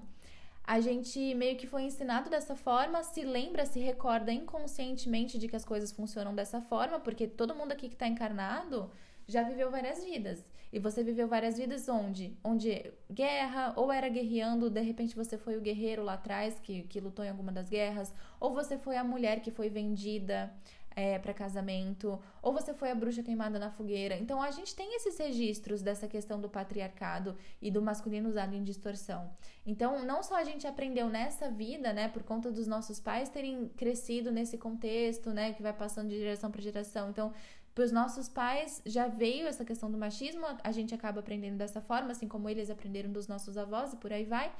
a 0.69 0.79
gente 0.79 1.33
meio 1.33 1.57
que 1.57 1.65
foi 1.65 1.81
ensinado 1.81 2.29
dessa 2.29 2.55
forma, 2.55 3.01
se 3.01 3.23
lembra, 3.23 3.65
se 3.65 3.79
recorda 3.79 4.31
inconscientemente 4.31 5.39
de 5.39 5.47
que 5.47 5.55
as 5.55 5.65
coisas 5.65 5.91
funcionam 5.91 6.35
dessa 6.35 6.61
forma, 6.61 6.99
porque 6.99 7.25
todo 7.25 7.55
mundo 7.55 7.71
aqui 7.71 7.87
que 7.87 7.95
está 7.95 8.07
encarnado 8.07 8.87
já 9.27 9.41
viveu 9.41 9.71
várias 9.71 10.03
vidas. 10.03 10.45
E 10.71 10.77
você 10.77 11.03
viveu 11.03 11.27
várias 11.27 11.57
vidas 11.57 11.89
onde? 11.89 12.37
Onde 12.43 12.93
guerra, 13.11 13.73
ou 13.77 13.91
era 13.91 14.07
guerreando, 14.09 14.69
de 14.69 14.81
repente 14.81 15.15
você 15.15 15.39
foi 15.39 15.57
o 15.57 15.61
guerreiro 15.61 16.03
lá 16.03 16.13
atrás 16.13 16.59
que, 16.59 16.83
que 16.83 16.99
lutou 16.99 17.25
em 17.25 17.29
alguma 17.29 17.51
das 17.51 17.67
guerras, 17.67 18.13
ou 18.39 18.53
você 18.53 18.77
foi 18.77 18.95
a 18.95 19.03
mulher 19.03 19.39
que 19.39 19.49
foi 19.49 19.69
vendida 19.69 20.53
é, 20.99 21.17
para 21.17 21.33
casamento, 21.33 22.19
ou 22.41 22.51
você 22.51 22.73
foi 22.73 22.91
a 22.91 22.95
bruxa 22.95 23.23
queimada 23.23 23.57
na 23.57 23.71
fogueira. 23.71 24.17
Então 24.17 24.41
a 24.41 24.51
gente 24.51 24.75
tem 24.75 24.97
esses 24.97 25.17
registros 25.17 25.81
dessa 25.81 26.09
questão 26.09 26.41
do 26.41 26.49
patriarcado 26.49 27.37
e 27.61 27.71
do 27.71 27.81
masculino 27.81 28.27
usado 28.27 28.53
em 28.53 28.63
distorção. 28.63 29.31
Então 29.65 30.05
não 30.05 30.21
só 30.21 30.35
a 30.35 30.43
gente 30.43 30.67
aprendeu 30.67 31.07
nessa 31.07 31.49
vida, 31.49 31.93
né, 31.93 32.09
por 32.09 32.23
conta 32.23 32.51
dos 32.51 32.67
nossos 32.67 32.99
pais 32.99 33.29
terem 33.29 33.69
crescido 33.77 34.29
nesse 34.29 34.57
contexto, 34.57 35.29
né, 35.29 35.53
que 35.53 35.63
vai 35.63 35.71
passando 35.71 36.09
de 36.09 36.17
geração 36.17 36.51
para 36.51 36.61
geração. 36.61 37.09
Então 37.09 37.31
para 37.73 37.85
os 37.85 37.93
nossos 37.93 38.27
pais 38.27 38.81
já 38.85 39.07
veio 39.07 39.47
essa 39.47 39.63
questão 39.63 39.89
do 39.89 39.97
machismo, 39.97 40.45
a 40.61 40.71
gente 40.73 40.93
acaba 40.93 41.21
aprendendo 41.21 41.57
dessa 41.57 41.79
forma, 41.79 42.11
assim 42.11 42.27
como 42.27 42.49
eles 42.49 42.69
aprenderam 42.69 43.09
dos 43.09 43.25
nossos 43.25 43.57
avós 43.57 43.93
e 43.93 43.95
por 43.95 44.11
aí 44.11 44.25
vai. 44.25 44.51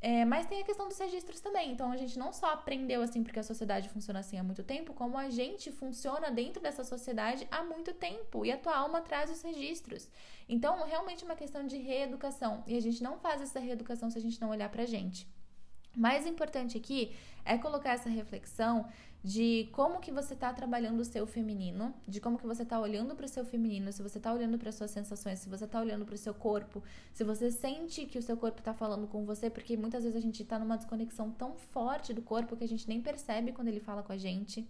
É, 0.00 0.24
mas 0.24 0.46
tem 0.46 0.60
a 0.60 0.64
questão 0.64 0.88
dos 0.88 0.98
registros 0.98 1.40
também. 1.40 1.72
Então 1.72 1.90
a 1.90 1.96
gente 1.96 2.18
não 2.18 2.32
só 2.32 2.52
aprendeu 2.52 3.02
assim 3.02 3.22
porque 3.22 3.38
a 3.38 3.42
sociedade 3.42 3.88
funciona 3.88 4.20
assim 4.20 4.38
há 4.38 4.42
muito 4.42 4.62
tempo, 4.62 4.92
como 4.92 5.16
a 5.16 5.30
gente 5.30 5.72
funciona 5.72 6.30
dentro 6.30 6.62
dessa 6.62 6.84
sociedade 6.84 7.46
há 7.50 7.62
muito 7.64 7.92
tempo 7.94 8.44
e 8.44 8.52
a 8.52 8.58
tua 8.58 8.76
alma 8.76 9.00
traz 9.00 9.30
os 9.30 9.42
registros. 9.42 10.08
Então, 10.48 10.84
realmente 10.84 11.22
é 11.22 11.26
uma 11.26 11.34
questão 11.34 11.66
de 11.66 11.76
reeducação. 11.76 12.62
E 12.66 12.76
a 12.76 12.80
gente 12.80 13.02
não 13.02 13.18
faz 13.18 13.40
essa 13.40 13.58
reeducação 13.58 14.10
se 14.10 14.18
a 14.18 14.20
gente 14.20 14.40
não 14.40 14.50
olhar 14.50 14.68
pra 14.68 14.84
gente. 14.84 15.26
Mais 15.96 16.26
importante 16.26 16.76
aqui 16.76 17.16
é 17.44 17.56
colocar 17.56 17.92
essa 17.92 18.10
reflexão 18.10 18.86
de 19.22 19.68
como 19.72 20.00
que 20.00 20.12
você 20.12 20.34
está 20.34 20.52
trabalhando 20.52 21.00
o 21.00 21.04
seu 21.04 21.26
feminino, 21.26 21.92
de 22.06 22.20
como 22.20 22.38
que 22.38 22.46
você 22.46 22.62
está 22.62 22.78
olhando 22.78 23.14
para 23.14 23.26
o 23.26 23.28
seu 23.28 23.44
feminino, 23.44 23.92
se 23.92 24.02
você 24.02 24.18
está 24.18 24.32
olhando 24.32 24.56
para 24.58 24.70
suas 24.70 24.90
sensações, 24.90 25.40
se 25.40 25.48
você 25.48 25.64
está 25.64 25.80
olhando 25.80 26.04
para 26.04 26.14
o 26.14 26.18
seu 26.18 26.32
corpo, 26.32 26.82
se 27.12 27.24
você 27.24 27.50
sente 27.50 28.06
que 28.06 28.18
o 28.18 28.22
seu 28.22 28.36
corpo 28.36 28.60
está 28.60 28.72
falando 28.72 29.06
com 29.06 29.24
você, 29.24 29.50
porque 29.50 29.76
muitas 29.76 30.04
vezes 30.04 30.16
a 30.16 30.20
gente 30.20 30.42
está 30.42 30.58
numa 30.58 30.76
desconexão 30.76 31.30
tão 31.32 31.54
forte 31.54 32.14
do 32.14 32.22
corpo 32.22 32.56
que 32.56 32.64
a 32.64 32.68
gente 32.68 32.88
nem 32.88 33.02
percebe 33.02 33.52
quando 33.52 33.68
ele 33.68 33.80
fala 33.80 34.02
com 34.02 34.12
a 34.12 34.16
gente. 34.16 34.68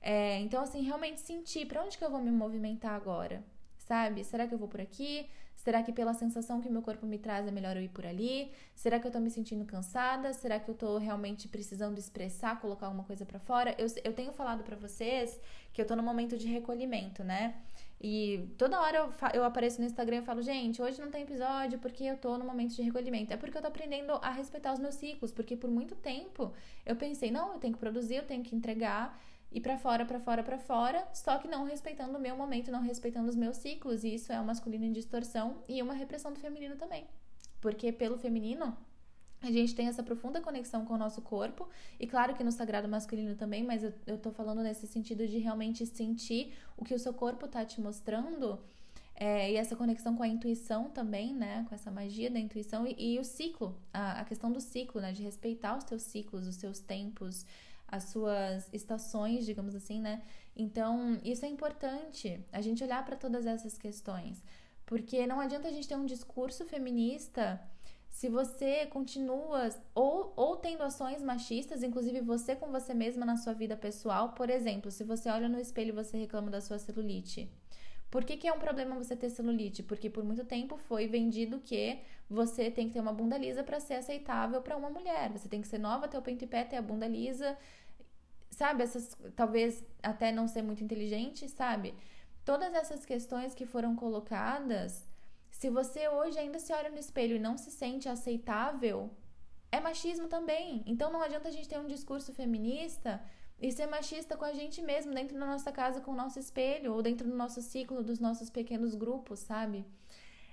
É, 0.00 0.38
então, 0.40 0.62
assim, 0.62 0.82
realmente 0.82 1.20
sentir 1.20 1.66
para 1.66 1.82
onde 1.82 1.96
que 1.96 2.04
eu 2.04 2.10
vou 2.10 2.20
me 2.20 2.30
movimentar 2.30 2.94
agora, 2.94 3.44
sabe? 3.78 4.24
Será 4.24 4.46
que 4.46 4.54
eu 4.54 4.58
vou 4.58 4.68
por 4.68 4.80
aqui? 4.80 5.28
Será 5.62 5.80
que 5.80 5.92
pela 5.92 6.12
sensação 6.12 6.60
que 6.60 6.68
meu 6.68 6.82
corpo 6.82 7.06
me 7.06 7.18
traz 7.18 7.46
é 7.46 7.50
melhor 7.52 7.76
eu 7.76 7.82
ir 7.82 7.88
por 7.88 8.04
ali? 8.04 8.50
Será 8.74 8.98
que 8.98 9.06
eu 9.06 9.12
tô 9.12 9.20
me 9.20 9.30
sentindo 9.30 9.64
cansada? 9.64 10.32
Será 10.32 10.58
que 10.58 10.68
eu 10.68 10.74
tô 10.74 10.98
realmente 10.98 11.46
precisando 11.46 11.98
expressar, 11.98 12.60
colocar 12.60 12.86
alguma 12.86 13.04
coisa 13.04 13.24
para 13.24 13.38
fora? 13.38 13.72
Eu, 13.78 13.86
eu 14.02 14.12
tenho 14.12 14.32
falado 14.32 14.64
para 14.64 14.74
vocês 14.74 15.40
que 15.72 15.80
eu 15.80 15.86
tô 15.86 15.94
no 15.94 16.02
momento 16.02 16.36
de 16.36 16.48
recolhimento, 16.48 17.22
né? 17.22 17.54
E 18.00 18.52
toda 18.58 18.80
hora 18.80 18.98
eu, 18.98 19.14
eu 19.34 19.44
apareço 19.44 19.80
no 19.80 19.86
Instagram 19.86 20.16
e 20.16 20.22
falo, 20.22 20.42
gente, 20.42 20.82
hoje 20.82 21.00
não 21.00 21.12
tem 21.12 21.22
episódio 21.22 21.78
porque 21.78 22.02
eu 22.02 22.16
tô 22.16 22.36
no 22.36 22.44
momento 22.44 22.74
de 22.74 22.82
recolhimento. 22.82 23.32
É 23.32 23.36
porque 23.36 23.56
eu 23.56 23.62
tô 23.62 23.68
aprendendo 23.68 24.14
a 24.14 24.30
respeitar 24.30 24.72
os 24.72 24.80
meus 24.80 24.96
ciclos, 24.96 25.30
porque 25.30 25.56
por 25.56 25.70
muito 25.70 25.94
tempo 25.94 26.52
eu 26.84 26.96
pensei, 26.96 27.30
não, 27.30 27.52
eu 27.52 27.60
tenho 27.60 27.74
que 27.74 27.78
produzir, 27.78 28.16
eu 28.16 28.26
tenho 28.26 28.42
que 28.42 28.56
entregar 28.56 29.16
e 29.54 29.60
para 29.60 29.76
fora, 29.76 30.04
para 30.04 30.18
fora, 30.18 30.42
para 30.42 30.58
fora, 30.58 31.06
só 31.12 31.38
que 31.38 31.46
não 31.46 31.64
respeitando 31.64 32.16
o 32.16 32.20
meu 32.20 32.36
momento, 32.36 32.70
não 32.70 32.80
respeitando 32.80 33.28
os 33.28 33.36
meus 33.36 33.56
ciclos, 33.56 34.02
e 34.04 34.14
isso 34.14 34.32
é 34.32 34.40
o 34.40 34.44
masculino 34.44 34.84
em 34.84 34.92
distorção 34.92 35.62
e 35.68 35.82
uma 35.82 35.94
repressão 35.94 36.32
do 36.32 36.40
feminino 36.40 36.76
também. 36.76 37.06
Porque 37.60 37.92
pelo 37.92 38.16
feminino, 38.16 38.76
a 39.42 39.50
gente 39.50 39.74
tem 39.74 39.88
essa 39.88 40.02
profunda 40.02 40.40
conexão 40.40 40.84
com 40.84 40.94
o 40.94 40.98
nosso 40.98 41.20
corpo, 41.20 41.68
e 42.00 42.06
claro 42.06 42.34
que 42.34 42.42
no 42.42 42.52
sagrado 42.52 42.88
masculino 42.88 43.34
também, 43.34 43.62
mas 43.62 43.82
eu, 43.82 43.92
eu 44.06 44.16
tô 44.16 44.30
falando 44.30 44.62
nesse 44.62 44.86
sentido 44.86 45.26
de 45.26 45.38
realmente 45.38 45.84
sentir 45.84 46.54
o 46.76 46.84
que 46.84 46.94
o 46.94 46.98
seu 46.98 47.12
corpo 47.12 47.46
tá 47.46 47.64
te 47.64 47.80
mostrando. 47.80 48.58
É, 49.14 49.52
e 49.52 49.56
essa 49.56 49.76
conexão 49.76 50.16
com 50.16 50.22
a 50.22 50.28
intuição 50.28 50.88
também, 50.88 51.34
né? 51.34 51.64
Com 51.68 51.74
essa 51.74 51.90
magia 51.90 52.30
da 52.30 52.38
intuição 52.38 52.86
e, 52.86 52.94
e 52.98 53.18
o 53.20 53.24
ciclo, 53.24 53.78
a, 53.92 54.20
a, 54.20 54.24
questão 54.24 54.50
do 54.50 54.60
ciclo, 54.60 55.00
né? 55.00 55.12
De 55.12 55.22
respeitar 55.22 55.76
os 55.76 55.84
teus 55.84 56.02
ciclos, 56.02 56.46
os 56.46 56.56
seus 56.56 56.80
tempos, 56.80 57.44
as 57.92 58.04
suas 58.04 58.68
estações, 58.72 59.44
digamos 59.44 59.74
assim, 59.74 60.00
né? 60.00 60.22
Então, 60.56 61.20
isso 61.22 61.44
é 61.44 61.48
importante, 61.48 62.44
a 62.50 62.62
gente 62.62 62.82
olhar 62.82 63.04
para 63.04 63.16
todas 63.16 63.46
essas 63.46 63.76
questões, 63.76 64.42
porque 64.86 65.26
não 65.26 65.38
adianta 65.38 65.68
a 65.68 65.70
gente 65.70 65.86
ter 65.86 65.96
um 65.96 66.06
discurso 66.06 66.64
feminista 66.64 67.60
se 68.08 68.28
você 68.28 68.86
continua 68.86 69.68
ou, 69.94 70.32
ou 70.36 70.56
tendo 70.56 70.82
ações 70.82 71.22
machistas, 71.22 71.82
inclusive 71.82 72.20
você 72.20 72.54
com 72.54 72.70
você 72.70 72.94
mesma 72.94 73.26
na 73.26 73.36
sua 73.36 73.52
vida 73.52 73.76
pessoal, 73.76 74.30
por 74.30 74.48
exemplo, 74.48 74.90
se 74.90 75.04
você 75.04 75.28
olha 75.30 75.48
no 75.48 75.60
espelho 75.60 75.88
e 75.88 76.02
você 76.04 76.16
reclama 76.16 76.50
da 76.50 76.60
sua 76.60 76.78
celulite. 76.78 77.50
Por 78.12 78.24
que, 78.24 78.36
que 78.36 78.46
é 78.46 78.52
um 78.52 78.58
problema 78.58 78.94
você 78.94 79.16
ter 79.16 79.30
celulite? 79.30 79.82
Porque 79.82 80.10
por 80.10 80.22
muito 80.22 80.44
tempo 80.44 80.76
foi 80.76 81.06
vendido 81.06 81.58
que 81.60 81.98
você 82.28 82.70
tem 82.70 82.86
que 82.88 82.92
ter 82.92 83.00
uma 83.00 83.12
bunda 83.12 83.38
lisa 83.38 83.64
para 83.64 83.80
ser 83.80 83.94
aceitável 83.94 84.60
para 84.60 84.76
uma 84.76 84.90
mulher. 84.90 85.32
Você 85.32 85.48
tem 85.48 85.62
que 85.62 85.66
ser 85.66 85.78
nova, 85.78 86.06
ter 86.06 86.18
o 86.18 86.22
peito 86.22 86.44
e 86.44 86.46
pé, 86.46 86.62
ter 86.62 86.76
a 86.76 86.82
bunda 86.82 87.08
lisa. 87.08 87.56
Sabe? 88.52 88.84
Essas, 88.84 89.16
talvez 89.34 89.84
até 90.02 90.30
não 90.30 90.46
ser 90.46 90.62
muito 90.62 90.84
inteligente, 90.84 91.48
sabe? 91.48 91.92
Todas 92.44 92.72
essas 92.74 93.04
questões 93.04 93.54
que 93.54 93.66
foram 93.66 93.96
colocadas 93.96 95.10
se 95.62 95.70
você 95.70 96.08
hoje 96.08 96.38
ainda 96.40 96.58
se 96.58 96.72
olha 96.72 96.90
no 96.90 96.98
espelho 96.98 97.36
e 97.36 97.38
não 97.38 97.56
se 97.56 97.70
sente 97.70 98.08
aceitável, 98.08 99.10
é 99.70 99.78
machismo 99.78 100.26
também. 100.26 100.82
Então 100.86 101.12
não 101.12 101.22
adianta 101.22 101.48
a 101.48 101.52
gente 101.52 101.68
ter 101.68 101.78
um 101.78 101.86
discurso 101.86 102.34
feminista 102.34 103.22
e 103.60 103.70
ser 103.70 103.86
machista 103.86 104.36
com 104.36 104.44
a 104.44 104.52
gente 104.52 104.82
mesmo, 104.82 105.14
dentro 105.14 105.38
da 105.38 105.46
nossa 105.46 105.70
casa, 105.70 106.00
com 106.00 106.10
o 106.10 106.16
nosso 106.16 106.38
espelho, 106.38 106.92
ou 106.92 107.00
dentro 107.00 107.28
do 107.28 107.36
nosso 107.36 107.62
ciclo, 107.62 108.02
dos 108.02 108.18
nossos 108.18 108.50
pequenos 108.50 108.96
grupos, 108.96 109.38
sabe? 109.38 109.84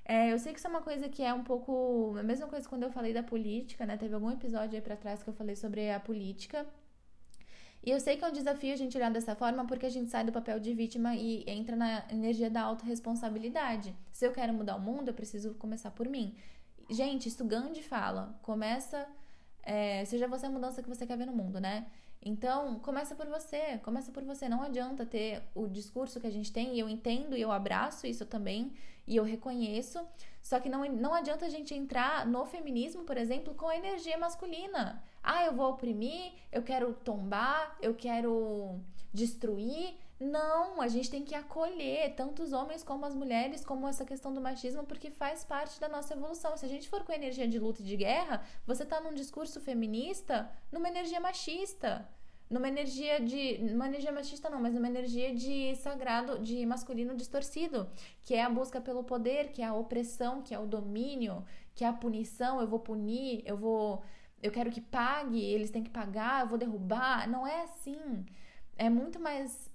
É, 0.05 0.31
eu 0.31 0.37
sei 0.37 0.53
que 0.53 0.59
isso 0.59 0.67
é 0.67 0.69
uma 0.69 0.81
coisa 0.83 1.09
que 1.09 1.23
é 1.23 1.33
um 1.33 1.43
pouco. 1.43 2.15
A 2.19 2.23
mesma 2.23 2.47
coisa 2.47 2.69
quando 2.69 2.83
eu 2.83 2.91
falei 2.91 3.13
da 3.13 3.23
política, 3.23 3.85
né? 3.87 3.97
Teve 3.97 4.13
algum 4.13 4.29
episódio 4.29 4.75
aí 4.75 4.81
pra 4.81 4.95
trás 4.95 5.23
que 5.23 5.29
eu 5.29 5.33
falei 5.33 5.55
sobre 5.55 5.89
a 5.89 5.99
política. 5.99 6.67
E 7.81 7.91
eu 7.91 7.99
sei 7.99 8.17
que 8.17 8.25
é 8.25 8.27
um 8.27 8.31
desafio 8.31 8.73
a 8.73 8.75
gente 8.75 8.97
olhar 8.97 9.09
dessa 9.09 9.35
forma 9.35 9.65
porque 9.65 9.85
a 9.85 9.89
gente 9.89 10.09
sai 10.09 10.23
do 10.23 10.31
papel 10.31 10.59
de 10.59 10.73
vítima 10.73 11.15
e 11.15 11.43
entra 11.47 11.75
na 11.75 12.03
energia 12.09 12.49
da 12.49 12.61
autorresponsabilidade. 12.63 13.95
Se 14.11 14.25
eu 14.25 14.33
quero 14.33 14.53
mudar 14.53 14.75
o 14.75 14.81
mundo, 14.81 15.09
eu 15.09 15.13
preciso 15.13 15.53
começar 15.55 15.91
por 15.91 16.07
mim. 16.07 16.35
Gente, 16.89 17.29
isso 17.29 17.45
Gandhi 17.45 17.81
fala. 17.81 18.37
Começa. 18.41 19.07
É, 19.63 20.03
seja 20.05 20.27
você 20.27 20.47
a 20.47 20.49
mudança 20.49 20.81
que 20.81 20.89
você 20.89 21.05
quer 21.05 21.17
ver 21.17 21.25
no 21.25 21.33
mundo, 21.33 21.59
né? 21.59 21.85
Então, 22.21 22.79
começa 22.79 23.15
por 23.15 23.27
você, 23.27 23.77
começa 23.77 24.11
por 24.11 24.23
você. 24.23 24.49
Não 24.49 24.61
adianta 24.61 25.05
ter 25.05 25.41
o 25.55 25.67
discurso 25.67 26.19
que 26.19 26.27
a 26.27 26.31
gente 26.31 26.51
tem, 26.51 26.75
e 26.75 26.79
eu 26.79 26.89
entendo 26.89 27.37
e 27.37 27.41
eu 27.41 27.51
abraço 27.51 28.05
isso 28.05 28.25
também, 28.25 28.73
e 29.07 29.15
eu 29.15 29.23
reconheço. 29.23 30.05
Só 30.41 30.59
que 30.59 30.67
não, 30.67 30.83
não 30.91 31.13
adianta 31.13 31.45
a 31.45 31.49
gente 31.49 31.73
entrar 31.73 32.25
no 32.25 32.45
feminismo, 32.45 33.03
por 33.03 33.17
exemplo, 33.17 33.53
com 33.53 33.67
a 33.67 33.77
energia 33.77 34.17
masculina. 34.17 35.01
Ah, 35.23 35.45
eu 35.45 35.53
vou 35.53 35.69
oprimir, 35.69 36.33
eu 36.51 36.63
quero 36.63 36.93
tombar, 36.93 37.77
eu 37.81 37.93
quero 37.93 38.79
destruir. 39.13 39.95
Não, 40.19 40.81
a 40.81 40.87
gente 40.89 41.09
tem 41.09 41.23
que 41.23 41.33
acolher 41.33 42.13
tanto 42.13 42.43
os 42.43 42.51
homens 42.51 42.83
como 42.83 43.05
as 43.05 43.15
mulheres, 43.15 43.63
como 43.63 43.87
essa 43.87 44.03
questão 44.03 44.33
do 44.33 44.41
machismo, 44.41 44.83
porque 44.83 45.09
faz 45.09 45.45
parte 45.45 45.79
da 45.79 45.87
nossa 45.87 46.13
evolução. 46.13 46.57
Se 46.57 46.65
a 46.65 46.69
gente 46.69 46.89
for 46.89 47.03
com 47.03 47.13
energia 47.13 47.47
de 47.47 47.57
luta 47.57 47.81
e 47.81 47.85
de 47.85 47.95
guerra, 47.95 48.43
você 48.67 48.85
tá 48.85 48.99
num 48.99 49.13
discurso 49.13 49.61
feminista, 49.61 50.51
numa 50.71 50.89
energia 50.89 51.19
machista. 51.21 52.07
Numa 52.49 52.67
energia 52.67 53.21
de. 53.21 53.59
Numa 53.59 53.87
energia 53.87 54.11
machista, 54.11 54.49
não, 54.49 54.59
mas 54.59 54.73
numa 54.73 54.87
energia 54.87 55.33
de 55.35 55.75
sagrado, 55.75 56.39
de 56.39 56.65
masculino 56.65 57.15
distorcido, 57.15 57.87
que 58.23 58.33
é 58.33 58.41
a 58.43 58.49
busca 58.49 58.81
pelo 58.81 59.03
poder, 59.03 59.51
que 59.51 59.61
é 59.61 59.65
a 59.65 59.73
opressão, 59.75 60.41
que 60.41 60.53
é 60.53 60.59
o 60.59 60.65
domínio, 60.65 61.45
que 61.75 61.83
é 61.83 61.87
a 61.87 61.93
punição. 61.93 62.59
Eu 62.59 62.67
vou 62.67 62.79
punir, 62.79 63.43
eu 63.45 63.55
vou 63.55 64.01
eu 64.41 64.51
quero 64.51 64.71
que 64.71 64.81
pague, 64.81 65.41
eles 65.41 65.69
têm 65.69 65.83
que 65.83 65.89
pagar, 65.89 66.41
eu 66.41 66.47
vou 66.47 66.57
derrubar. 66.57 67.27
Não 67.29 67.45
é 67.45 67.63
assim. 67.63 68.25
É 68.77 68.89
muito 68.89 69.19
mais 69.19 69.69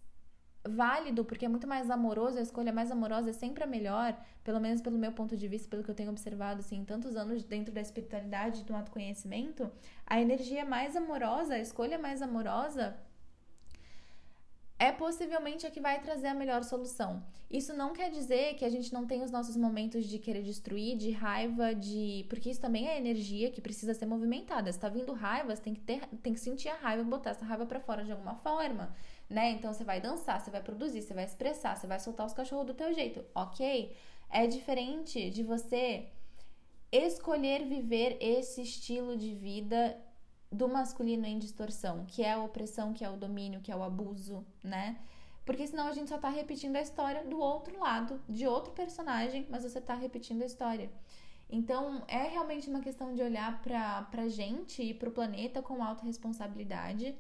válido, 0.67 1.25
porque 1.25 1.45
é 1.45 1.49
muito 1.49 1.67
mais 1.67 1.91
amoroso, 1.91 2.39
a 2.39 2.43
escolha 2.43 2.73
mais 2.73 2.91
amorosa 2.91 3.31
é 3.31 3.33
sempre 3.33 3.63
a 3.63 3.67
melhor, 3.67 4.17
pelo 4.43 4.61
menos 4.61 4.81
pelo 4.81 4.99
meu 4.99 5.13
ponto 5.13 5.37
de 5.37 5.47
vista, 5.47 5.69
pelo 5.69 5.85
que 5.85 5.91
eu 5.91 5.95
tenho 5.95 6.11
observado 6.11 6.61
assim, 6.61 6.85
tantos 6.85 7.17
anos 7.17 7.45
dentro 7.45 7.73
da 7.73 7.83
espiritualidade, 7.83 8.65
do 8.65 8.75
autoconhecimento, 8.75 9.71
a 10.07 10.21
energia 10.21 10.65
mais 10.65 10.97
amorosa, 10.97 11.55
a 11.55 11.59
escolha 11.59 11.99
mais 11.99 12.23
amorosa 12.23 12.97
é 14.79 14.91
possivelmente 14.91 15.67
a 15.67 15.71
que 15.71 15.81
vai 15.81 16.01
trazer 16.01 16.29
a 16.29 16.35
melhor 16.35 16.65
solução. 16.65 17.23
Isso 17.51 17.73
não 17.73 17.93
quer 17.93 18.11
dizer 18.11 18.55
que 18.55 18.65
a 18.65 18.69
gente 18.69 18.93
não 18.93 19.07
tem 19.07 19.23
os 19.23 19.31
nossos 19.31 19.57
momentos 19.57 20.07
de 20.07 20.19
querer 20.19 20.43
destruir, 20.43 20.97
de 20.97 21.13
raiva, 21.13 21.75
de. 21.75 22.27
Porque 22.29 22.51
isso 22.51 22.61
também 22.61 22.89
é 22.89 22.97
energia 22.97 23.51
que 23.51 23.61
precisa 23.61 23.95
ser 23.95 24.07
movimentada. 24.07 24.73
Se 24.73 24.79
tá 24.79 24.89
vindo 24.89 25.13
raiva, 25.13 25.55
você 25.55 25.63
tem 25.63 25.75
que, 25.75 25.81
ter... 25.81 26.01
tem 26.23 26.33
que 26.33 26.41
sentir 26.41 26.69
a 26.69 26.75
raiva 26.75 27.03
e 27.03 27.05
botar 27.05 27.31
essa 27.31 27.45
raiva 27.45 27.65
para 27.65 27.79
fora 27.79 28.05
de 28.05 28.11
alguma 28.11 28.35
forma, 28.37 28.95
né? 29.31 29.51
Então 29.51 29.73
você 29.73 29.85
vai 29.85 30.01
dançar, 30.01 30.41
você 30.41 30.51
vai 30.51 30.63
produzir, 30.63 31.03
você 31.03 31.15
vai 31.15 31.25
expressar, 31.25 31.77
você 31.77 31.87
vai 31.87 32.01
soltar 32.01 32.27
os 32.27 32.33
cachorros 32.33 32.67
do 32.67 32.75
teu 32.75 32.93
jeito, 32.93 33.25
ok? 33.35 33.95
É 34.29 34.47
diferente 34.49 35.31
de 35.31 35.45
você 35.45 36.09
escolher 36.91 37.65
viver 37.67 38.17
esse 38.21 38.63
estilo 38.63 39.17
de 39.17 39.33
vida 39.35 39.97
do 40.55 40.69
masculino 40.69 41.27
em 41.27 41.39
distorção, 41.39 42.05
que 42.07 42.23
é 42.23 42.33
a 42.33 42.43
opressão, 42.43 42.93
que 42.93 43.05
é 43.05 43.11
o 43.11 43.17
domínio, 43.17 43.61
que 43.61 43.73
é 43.73 43.77
o 43.77 43.83
abuso, 43.83 44.45
né? 44.63 44.97
Porque 45.45 45.67
senão 45.67 45.89
a 45.89 45.93
gente 45.93 46.09
só 46.09 46.17
tá 46.19 46.31
repetindo 46.31 46.77
a 46.77 46.81
história 46.81 47.25
do 47.25 47.39
outro 47.39 47.79
lado, 47.79 48.21
de 48.29 48.47
outro 48.47 48.73
personagem, 48.73 49.47
mas 49.51 49.63
você 49.63 49.81
tá 49.81 49.95
repetindo 49.95 50.43
a 50.43 50.47
história. 50.47 50.91
Então, 51.51 52.03
é 52.09 52.23
realmente 52.23 52.71
uma 52.71 52.81
questão 52.81 53.15
de 53.15 53.23
olhar 53.23 53.61
pra, 53.61 54.03
pra 54.11 54.29
gente 54.29 54.83
e 54.83 54.95
pro 54.95 55.11
planeta 55.11 55.61
com 55.61 55.83
autorresponsabilidade 55.85 57.15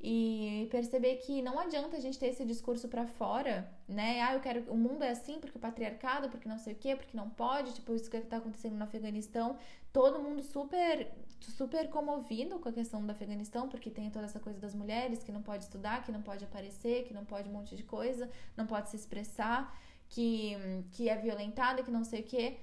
e 0.00 0.68
perceber 0.70 1.16
que 1.16 1.42
não 1.42 1.58
adianta 1.58 1.96
a 1.96 2.00
gente 2.00 2.18
ter 2.18 2.28
esse 2.28 2.44
discurso 2.44 2.88
para 2.88 3.06
fora, 3.06 3.70
né? 3.88 4.20
Ah, 4.22 4.34
eu 4.34 4.40
quero 4.40 4.70
o 4.72 4.76
mundo 4.76 5.02
é 5.02 5.10
assim 5.10 5.40
porque 5.40 5.58
o 5.58 5.60
patriarcado, 5.60 6.28
porque 6.28 6.48
não 6.48 6.58
sei 6.58 6.72
o 6.72 6.76
quê, 6.76 6.94
porque 6.94 7.16
não 7.16 7.28
pode, 7.28 7.74
tipo 7.74 7.94
isso 7.94 8.10
que 8.10 8.20
tá 8.20 8.36
acontecendo 8.36 8.76
no 8.76 8.84
Afeganistão, 8.84 9.56
todo 9.92 10.20
mundo 10.20 10.42
super 10.42 11.10
super 11.40 11.88
comovido 11.88 12.58
com 12.58 12.68
a 12.68 12.72
questão 12.72 13.04
do 13.04 13.10
Afeganistão, 13.10 13.68
porque 13.68 13.90
tem 13.90 14.10
toda 14.10 14.26
essa 14.26 14.40
coisa 14.40 14.58
das 14.58 14.74
mulheres 14.74 15.22
que 15.22 15.32
não 15.32 15.42
pode 15.42 15.64
estudar, 15.64 16.04
que 16.04 16.12
não 16.12 16.22
pode 16.22 16.44
aparecer, 16.44 17.04
que 17.04 17.14
não 17.14 17.24
pode 17.24 17.48
um 17.48 17.52
monte 17.52 17.76
de 17.76 17.82
coisa, 17.82 18.30
não 18.56 18.66
pode 18.66 18.90
se 18.90 18.96
expressar, 18.96 19.78
que 20.08 20.56
que 20.92 21.08
é 21.08 21.16
violentada, 21.16 21.82
que 21.82 21.90
não 21.90 22.04
sei 22.04 22.20
o 22.20 22.24
quê. 22.24 22.58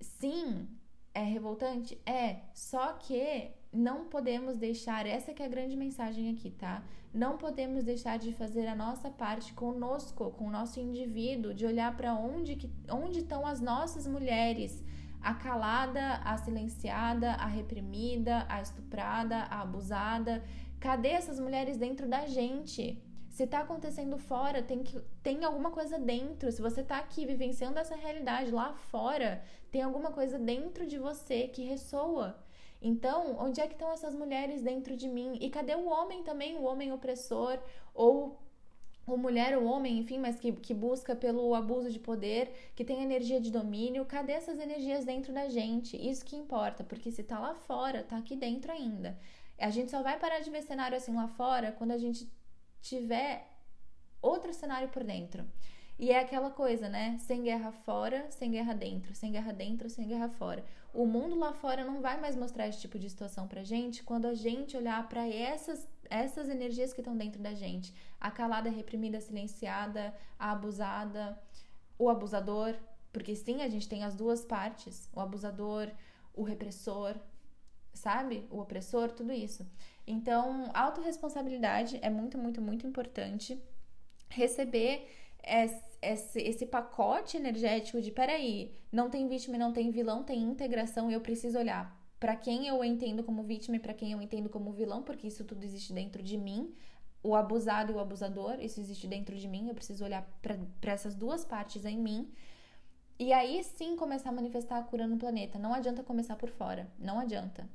Sim, 0.00 0.68
é 1.14 1.22
revoltante? 1.22 1.98
É, 2.04 2.40
só 2.52 2.94
que 2.94 3.52
não 3.72 4.06
podemos 4.06 4.56
deixar, 4.56 5.06
essa 5.06 5.32
que 5.34 5.42
é 5.42 5.46
a 5.46 5.48
grande 5.48 5.76
mensagem 5.76 6.30
aqui, 6.30 6.50
tá? 6.50 6.82
Não 7.12 7.36
podemos 7.36 7.84
deixar 7.84 8.18
de 8.18 8.32
fazer 8.32 8.66
a 8.66 8.74
nossa 8.74 9.10
parte 9.10 9.52
conosco, 9.52 10.30
com 10.32 10.46
o 10.46 10.50
nosso 10.50 10.80
indivíduo, 10.80 11.54
de 11.54 11.64
olhar 11.64 11.96
para 11.96 12.14
onde 12.14 12.56
que, 12.56 12.70
onde 12.90 13.20
estão 13.20 13.46
as 13.46 13.60
nossas 13.60 14.06
mulheres, 14.06 14.82
a 15.24 15.34
calada, 15.34 16.20
a 16.22 16.36
silenciada, 16.36 17.32
a 17.32 17.46
reprimida, 17.46 18.44
a 18.48 18.60
estuprada, 18.60 19.36
a 19.50 19.62
abusada. 19.62 20.44
Cadê 20.78 21.08
essas 21.08 21.40
mulheres 21.40 21.78
dentro 21.78 22.06
da 22.06 22.26
gente? 22.26 23.02
Se 23.30 23.46
tá 23.46 23.60
acontecendo 23.60 24.18
fora, 24.18 24.62
tem, 24.62 24.82
que, 24.82 25.00
tem 25.22 25.42
alguma 25.42 25.70
coisa 25.70 25.98
dentro. 25.98 26.52
Se 26.52 26.60
você 26.60 26.84
tá 26.84 26.98
aqui 26.98 27.24
vivenciando 27.24 27.78
essa 27.78 27.96
realidade 27.96 28.50
lá 28.50 28.74
fora, 28.74 29.42
tem 29.72 29.82
alguma 29.82 30.12
coisa 30.12 30.38
dentro 30.38 30.86
de 30.86 30.98
você 30.98 31.48
que 31.48 31.64
ressoa. 31.64 32.38
Então, 32.82 33.36
onde 33.40 33.62
é 33.62 33.66
que 33.66 33.72
estão 33.72 33.90
essas 33.90 34.14
mulheres 34.14 34.62
dentro 34.62 34.94
de 34.94 35.08
mim? 35.08 35.38
E 35.40 35.48
cadê 35.48 35.74
o 35.74 35.88
homem 35.88 36.22
também, 36.22 36.58
o 36.58 36.64
homem 36.64 36.92
opressor? 36.92 37.58
Ou 37.94 38.38
o 39.06 39.16
mulher 39.16 39.56
ou 39.56 39.64
homem, 39.64 39.98
enfim, 39.98 40.18
mas 40.18 40.38
que, 40.38 40.52
que 40.52 40.72
busca 40.72 41.14
pelo 41.14 41.54
abuso 41.54 41.90
de 41.90 41.98
poder, 41.98 42.72
que 42.74 42.84
tem 42.84 43.02
energia 43.02 43.40
de 43.40 43.50
domínio, 43.50 44.04
cadê 44.04 44.32
essas 44.32 44.58
energias 44.58 45.04
dentro 45.04 45.32
da 45.32 45.48
gente? 45.48 45.96
Isso 45.96 46.24
que 46.24 46.36
importa, 46.36 46.82
porque 46.82 47.10
se 47.10 47.22
tá 47.22 47.38
lá 47.38 47.54
fora, 47.54 48.02
tá 48.02 48.16
aqui 48.16 48.34
dentro 48.34 48.72
ainda. 48.72 49.18
A 49.58 49.70
gente 49.70 49.90
só 49.90 50.02
vai 50.02 50.18
parar 50.18 50.40
de 50.40 50.50
ver 50.50 50.62
cenário 50.62 50.96
assim 50.96 51.14
lá 51.14 51.28
fora 51.28 51.72
quando 51.72 51.92
a 51.92 51.98
gente 51.98 52.28
tiver 52.80 53.46
outro 54.20 54.52
cenário 54.52 54.88
por 54.88 55.04
dentro. 55.04 55.44
E 55.98 56.10
é 56.10 56.18
aquela 56.18 56.50
coisa, 56.50 56.88
né? 56.88 57.16
Sem 57.20 57.42
guerra 57.42 57.70
fora, 57.70 58.26
sem 58.30 58.50
guerra 58.50 58.74
dentro, 58.74 59.14
sem 59.14 59.30
guerra 59.30 59.52
dentro, 59.52 59.88
sem 59.88 60.08
guerra 60.08 60.28
fora. 60.28 60.64
O 60.92 61.06
mundo 61.06 61.36
lá 61.36 61.52
fora 61.52 61.84
não 61.84 62.00
vai 62.00 62.20
mais 62.20 62.34
mostrar 62.34 62.66
esse 62.66 62.80
tipo 62.80 62.98
de 62.98 63.08
situação 63.08 63.46
pra 63.46 63.62
gente 63.62 64.02
quando 64.02 64.26
a 64.26 64.34
gente 64.34 64.76
olhar 64.76 65.08
para 65.08 65.28
essas 65.28 65.86
essas 66.10 66.48
energias 66.48 66.92
que 66.92 67.00
estão 67.00 67.16
dentro 67.16 67.40
da 67.42 67.54
gente. 67.54 67.94
A 68.20 68.30
calada, 68.30 68.68
a 68.68 68.72
reprimida, 68.72 69.20
silenciada, 69.20 70.14
a 70.38 70.52
abusada, 70.52 71.38
o 71.98 72.08
abusador, 72.08 72.74
porque 73.12 73.34
sim, 73.34 73.62
a 73.62 73.68
gente 73.68 73.88
tem 73.88 74.04
as 74.04 74.14
duas 74.14 74.44
partes, 74.44 75.08
o 75.12 75.20
abusador, 75.20 75.90
o 76.34 76.42
repressor, 76.42 77.14
sabe? 77.92 78.46
O 78.50 78.58
opressor, 78.58 79.12
tudo 79.12 79.32
isso. 79.32 79.66
Então, 80.06 80.70
autorresponsabilidade 80.74 81.98
é 82.02 82.10
muito, 82.10 82.36
muito, 82.36 82.60
muito 82.60 82.86
importante. 82.86 83.60
Receber 84.28 85.08
esse, 86.02 86.40
esse 86.40 86.66
pacote 86.66 87.36
energético 87.36 88.00
de 88.00 88.10
peraí, 88.10 88.74
não 88.90 89.08
tem 89.08 89.28
vítima 89.28 89.56
não 89.56 89.72
tem 89.72 89.90
vilão, 89.90 90.22
tem 90.22 90.42
integração 90.42 91.10
e 91.10 91.14
eu 91.14 91.20
preciso 91.20 91.58
olhar 91.58 92.03
para 92.24 92.36
quem 92.36 92.66
eu 92.66 92.82
entendo 92.82 93.22
como 93.22 93.42
vítima 93.42 93.76
e 93.76 93.78
para 93.78 93.92
quem 93.92 94.12
eu 94.12 94.22
entendo 94.22 94.48
como 94.48 94.72
vilão, 94.72 95.02
porque 95.02 95.26
isso 95.26 95.44
tudo 95.44 95.62
existe 95.62 95.92
dentro 95.92 96.22
de 96.22 96.38
mim. 96.38 96.74
O 97.22 97.34
abusado 97.34 97.92
e 97.92 97.94
o 97.94 97.98
abusador, 98.00 98.56
isso 98.60 98.80
existe 98.80 99.06
dentro 99.06 99.36
de 99.36 99.46
mim. 99.46 99.68
Eu 99.68 99.74
preciso 99.74 100.02
olhar 100.02 100.26
para 100.40 100.90
essas 100.90 101.14
duas 101.14 101.44
partes 101.44 101.84
em 101.84 101.98
mim 101.98 102.32
e 103.18 103.30
aí 103.30 103.62
sim 103.62 103.94
começar 103.94 104.30
a 104.30 104.32
manifestar 104.32 104.78
a 104.78 104.82
cura 104.82 105.06
no 105.06 105.18
planeta. 105.18 105.58
Não 105.58 105.74
adianta 105.74 106.02
começar 106.02 106.34
por 106.36 106.48
fora, 106.48 106.90
não 106.98 107.20
adianta. 107.20 107.68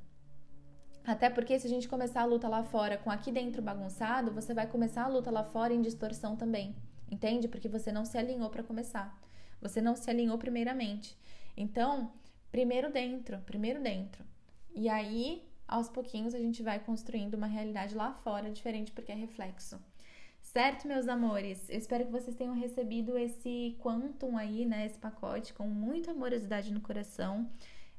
Até 1.04 1.30
porque 1.30 1.56
se 1.56 1.68
a 1.68 1.70
gente 1.70 1.88
começar 1.88 2.22
a 2.22 2.24
luta 2.24 2.48
lá 2.48 2.64
fora 2.64 2.98
com 2.98 3.08
aqui 3.08 3.30
dentro 3.30 3.62
bagunçado, 3.62 4.32
você 4.32 4.52
vai 4.52 4.66
começar 4.66 5.04
a 5.04 5.08
luta 5.08 5.30
lá 5.30 5.44
fora 5.44 5.72
em 5.72 5.80
distorção 5.80 6.34
também. 6.34 6.74
Entende? 7.08 7.46
Porque 7.46 7.68
você 7.68 7.92
não 7.92 8.04
se 8.04 8.18
alinhou 8.18 8.50
para 8.50 8.64
começar. 8.64 9.16
Você 9.60 9.80
não 9.80 9.94
se 9.94 10.10
alinhou 10.10 10.36
primeiramente. 10.38 11.16
Então, 11.56 12.10
primeiro 12.50 12.90
dentro, 12.90 13.38
primeiro 13.46 13.80
dentro. 13.80 14.28
E 14.74 14.88
aí, 14.88 15.42
aos 15.66 15.88
pouquinhos, 15.88 16.34
a 16.34 16.38
gente 16.38 16.62
vai 16.62 16.78
construindo 16.78 17.34
uma 17.34 17.46
realidade 17.46 17.94
lá 17.94 18.12
fora 18.12 18.50
diferente 18.50 18.92
porque 18.92 19.12
é 19.12 19.14
reflexo. 19.14 19.80
Certo, 20.40 20.88
meus 20.88 21.06
amores? 21.06 21.68
Eu 21.68 21.78
espero 21.78 22.06
que 22.06 22.10
vocês 22.10 22.34
tenham 22.34 22.54
recebido 22.54 23.16
esse 23.16 23.76
quantum 23.80 24.36
aí, 24.36 24.64
né? 24.64 24.86
Esse 24.86 24.98
pacote 24.98 25.52
com 25.52 25.68
muita 25.68 26.10
amorosidade 26.10 26.72
no 26.72 26.80
coração. 26.80 27.48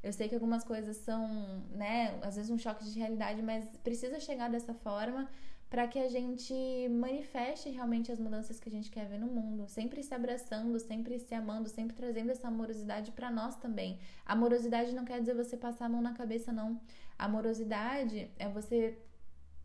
Eu 0.03 0.11
sei 0.11 0.27
que 0.27 0.33
algumas 0.35 0.63
coisas 0.63 0.97
são, 0.97 1.63
né, 1.69 2.19
às 2.23 2.35
vezes 2.35 2.49
um 2.49 2.57
choque 2.57 2.83
de 2.83 2.97
realidade, 2.97 3.41
mas 3.43 3.65
precisa 3.83 4.19
chegar 4.19 4.49
dessa 4.49 4.73
forma 4.73 5.29
para 5.71 5.87
que 5.87 5.97
a 5.97 6.09
gente 6.09 6.53
manifeste 6.89 7.69
realmente 7.69 8.11
as 8.11 8.19
mudanças 8.19 8.59
que 8.59 8.67
a 8.67 8.71
gente 8.71 8.91
quer 8.91 9.07
ver 9.07 9.17
no 9.17 9.27
mundo, 9.27 9.69
sempre 9.69 10.03
se 10.03 10.13
abraçando, 10.13 10.77
sempre 10.77 11.17
se 11.17 11.33
amando, 11.33 11.69
sempre 11.69 11.95
trazendo 11.95 12.29
essa 12.29 12.49
amorosidade 12.49 13.09
para 13.13 13.31
nós 13.31 13.55
também. 13.55 13.97
Amorosidade 14.25 14.93
não 14.93 15.05
quer 15.05 15.21
dizer 15.21 15.33
você 15.33 15.55
passar 15.55 15.85
a 15.85 15.89
mão 15.89 16.01
na 16.01 16.13
cabeça, 16.13 16.51
não. 16.51 16.77
Amorosidade 17.17 18.29
é 18.37 18.49
você 18.49 18.99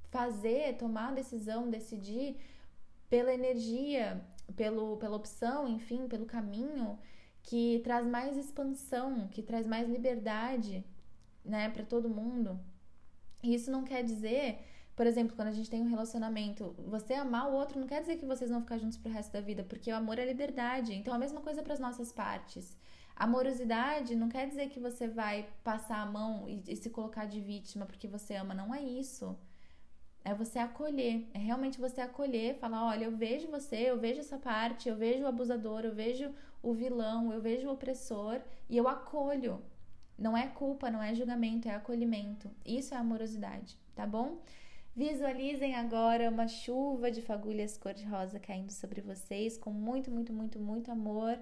fazer, 0.08 0.76
tomar 0.76 1.08
a 1.08 1.14
decisão, 1.14 1.68
decidir 1.68 2.36
pela 3.10 3.34
energia, 3.34 4.24
pelo, 4.54 4.98
pela 4.98 5.16
opção, 5.16 5.66
enfim, 5.66 6.06
pelo 6.06 6.24
caminho 6.24 6.96
que 7.42 7.80
traz 7.82 8.06
mais 8.06 8.36
expansão, 8.36 9.26
que 9.26 9.42
traz 9.42 9.66
mais 9.66 9.88
liberdade, 9.88 10.84
né, 11.44 11.68
para 11.68 11.84
todo 11.84 12.08
mundo. 12.08 12.60
E 13.42 13.52
isso 13.56 13.72
não 13.72 13.82
quer 13.82 14.04
dizer, 14.04 14.60
por 14.96 15.06
exemplo, 15.06 15.36
quando 15.36 15.48
a 15.48 15.52
gente 15.52 15.68
tem 15.68 15.82
um 15.82 15.90
relacionamento, 15.90 16.74
você 16.78 17.12
amar 17.12 17.50
o 17.50 17.52
outro 17.54 17.78
não 17.78 17.86
quer 17.86 18.00
dizer 18.00 18.16
que 18.16 18.24
vocês 18.24 18.50
vão 18.50 18.62
ficar 18.62 18.78
juntos 18.78 18.96
pro 18.96 19.12
resto 19.12 19.30
da 19.30 19.42
vida, 19.42 19.62
porque 19.62 19.92
o 19.92 19.96
amor 19.96 20.18
é 20.18 20.24
liberdade. 20.24 20.94
Então 20.94 21.12
a 21.12 21.18
mesma 21.18 21.42
coisa 21.42 21.62
para 21.62 21.74
as 21.74 21.78
nossas 21.78 22.10
partes. 22.10 22.74
Amorosidade 23.14 24.16
não 24.16 24.30
quer 24.30 24.48
dizer 24.48 24.70
que 24.70 24.80
você 24.80 25.06
vai 25.06 25.46
passar 25.62 25.98
a 25.98 26.06
mão 26.06 26.48
e, 26.48 26.62
e 26.66 26.76
se 26.76 26.88
colocar 26.88 27.26
de 27.26 27.40
vítima 27.40 27.84
porque 27.84 28.08
você 28.08 28.36
ama, 28.36 28.54
não 28.54 28.74
é 28.74 28.80
isso. 28.82 29.38
É 30.24 30.34
você 30.34 30.58
acolher, 30.58 31.28
é 31.34 31.38
realmente 31.38 31.78
você 31.78 32.00
acolher, 32.00 32.58
falar, 32.58 32.84
olha, 32.86 33.04
eu 33.04 33.16
vejo 33.16 33.48
você, 33.48 33.76
eu 33.90 34.00
vejo 34.00 34.20
essa 34.20 34.38
parte, 34.38 34.88
eu 34.88 34.96
vejo 34.96 35.24
o 35.24 35.26
abusador, 35.26 35.82
eu 35.84 35.94
vejo 35.94 36.34
o 36.62 36.72
vilão, 36.72 37.32
eu 37.34 37.40
vejo 37.40 37.68
o 37.68 37.72
opressor 37.72 38.40
e 38.68 38.76
eu 38.78 38.88
acolho. 38.88 39.62
Não 40.18 40.34
é 40.34 40.46
culpa, 40.46 40.90
não 40.90 41.02
é 41.02 41.14
julgamento, 41.14 41.68
é 41.68 41.74
acolhimento. 41.74 42.50
Isso 42.64 42.94
é 42.94 42.96
amorosidade, 42.96 43.78
tá 43.94 44.06
bom? 44.06 44.38
Visualizem 44.96 45.74
agora 45.74 46.30
uma 46.30 46.48
chuva 46.48 47.10
de 47.10 47.20
fagulhas 47.20 47.76
cor-de-rosa 47.76 48.40
caindo 48.40 48.72
sobre 48.72 49.02
vocês 49.02 49.58
com 49.58 49.70
muito, 49.70 50.10
muito, 50.10 50.32
muito, 50.32 50.58
muito 50.58 50.90
amor. 50.90 51.38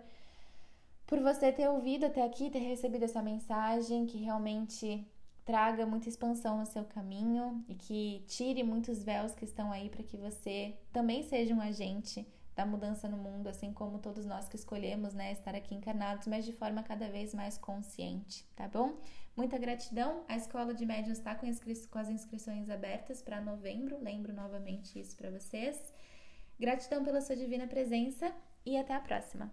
Por 1.07 1.21
você 1.21 1.53
ter 1.53 1.69
ouvido 1.69 2.05
até 2.05 2.25
aqui, 2.25 2.51
ter 2.51 2.59
recebido 2.59 3.05
essa 3.05 3.23
mensagem 3.23 4.07
que 4.07 4.19
realmente 4.19 5.07
traga 5.45 5.87
muita 5.87 6.09
expansão 6.09 6.59
no 6.59 6.67
seu 6.67 6.85
caminho 6.85 7.65
e 7.69 7.77
que 7.77 8.25
tire 8.27 8.65
muitos 8.65 9.05
véus 9.05 9.37
que 9.37 9.45
estão 9.45 9.71
aí 9.71 9.89
para 9.89 10.03
que 10.03 10.17
você 10.17 10.75
também 10.93 11.23
seja 11.23 11.55
um 11.55 11.61
agente 11.61 12.27
da 12.57 12.67
mudança 12.67 13.09
no 13.09 13.17
mundo, 13.17 13.47
assim 13.47 13.73
como 13.73 14.01
todos 14.01 14.27
nós 14.27 14.49
que 14.49 14.57
escolhemos, 14.57 15.15
né, 15.15 15.31
estar 15.31 15.55
aqui 15.55 15.77
encarnados, 15.77 16.27
mas 16.27 16.45
de 16.45 16.53
forma 16.53 16.83
cada 16.83 17.09
vez 17.09 17.33
mais 17.33 17.57
consciente, 17.57 18.45
tá 18.57 18.67
bom? 18.67 18.95
Muita 19.37 19.59
gratidão. 19.59 20.25
A 20.29 20.37
Escola 20.37 20.73
de 20.73 20.87
Médiuns 20.87 21.19
está 21.19 21.35
com, 21.35 21.47
com 21.91 21.99
as 21.99 22.09
inscrições 22.09 22.71
abertas 22.71 23.21
para 23.21 23.41
novembro. 23.41 23.99
Lembro 24.01 24.33
novamente 24.33 24.99
isso 24.99 25.17
para 25.17 25.31
vocês. 25.31 25.93
Gratidão 26.59 27.03
pela 27.03 27.21
sua 27.21 27.35
divina 27.35 27.67
presença 27.67 28.33
e 28.65 28.77
até 28.77 28.95
a 28.95 29.01
próxima. 29.01 29.53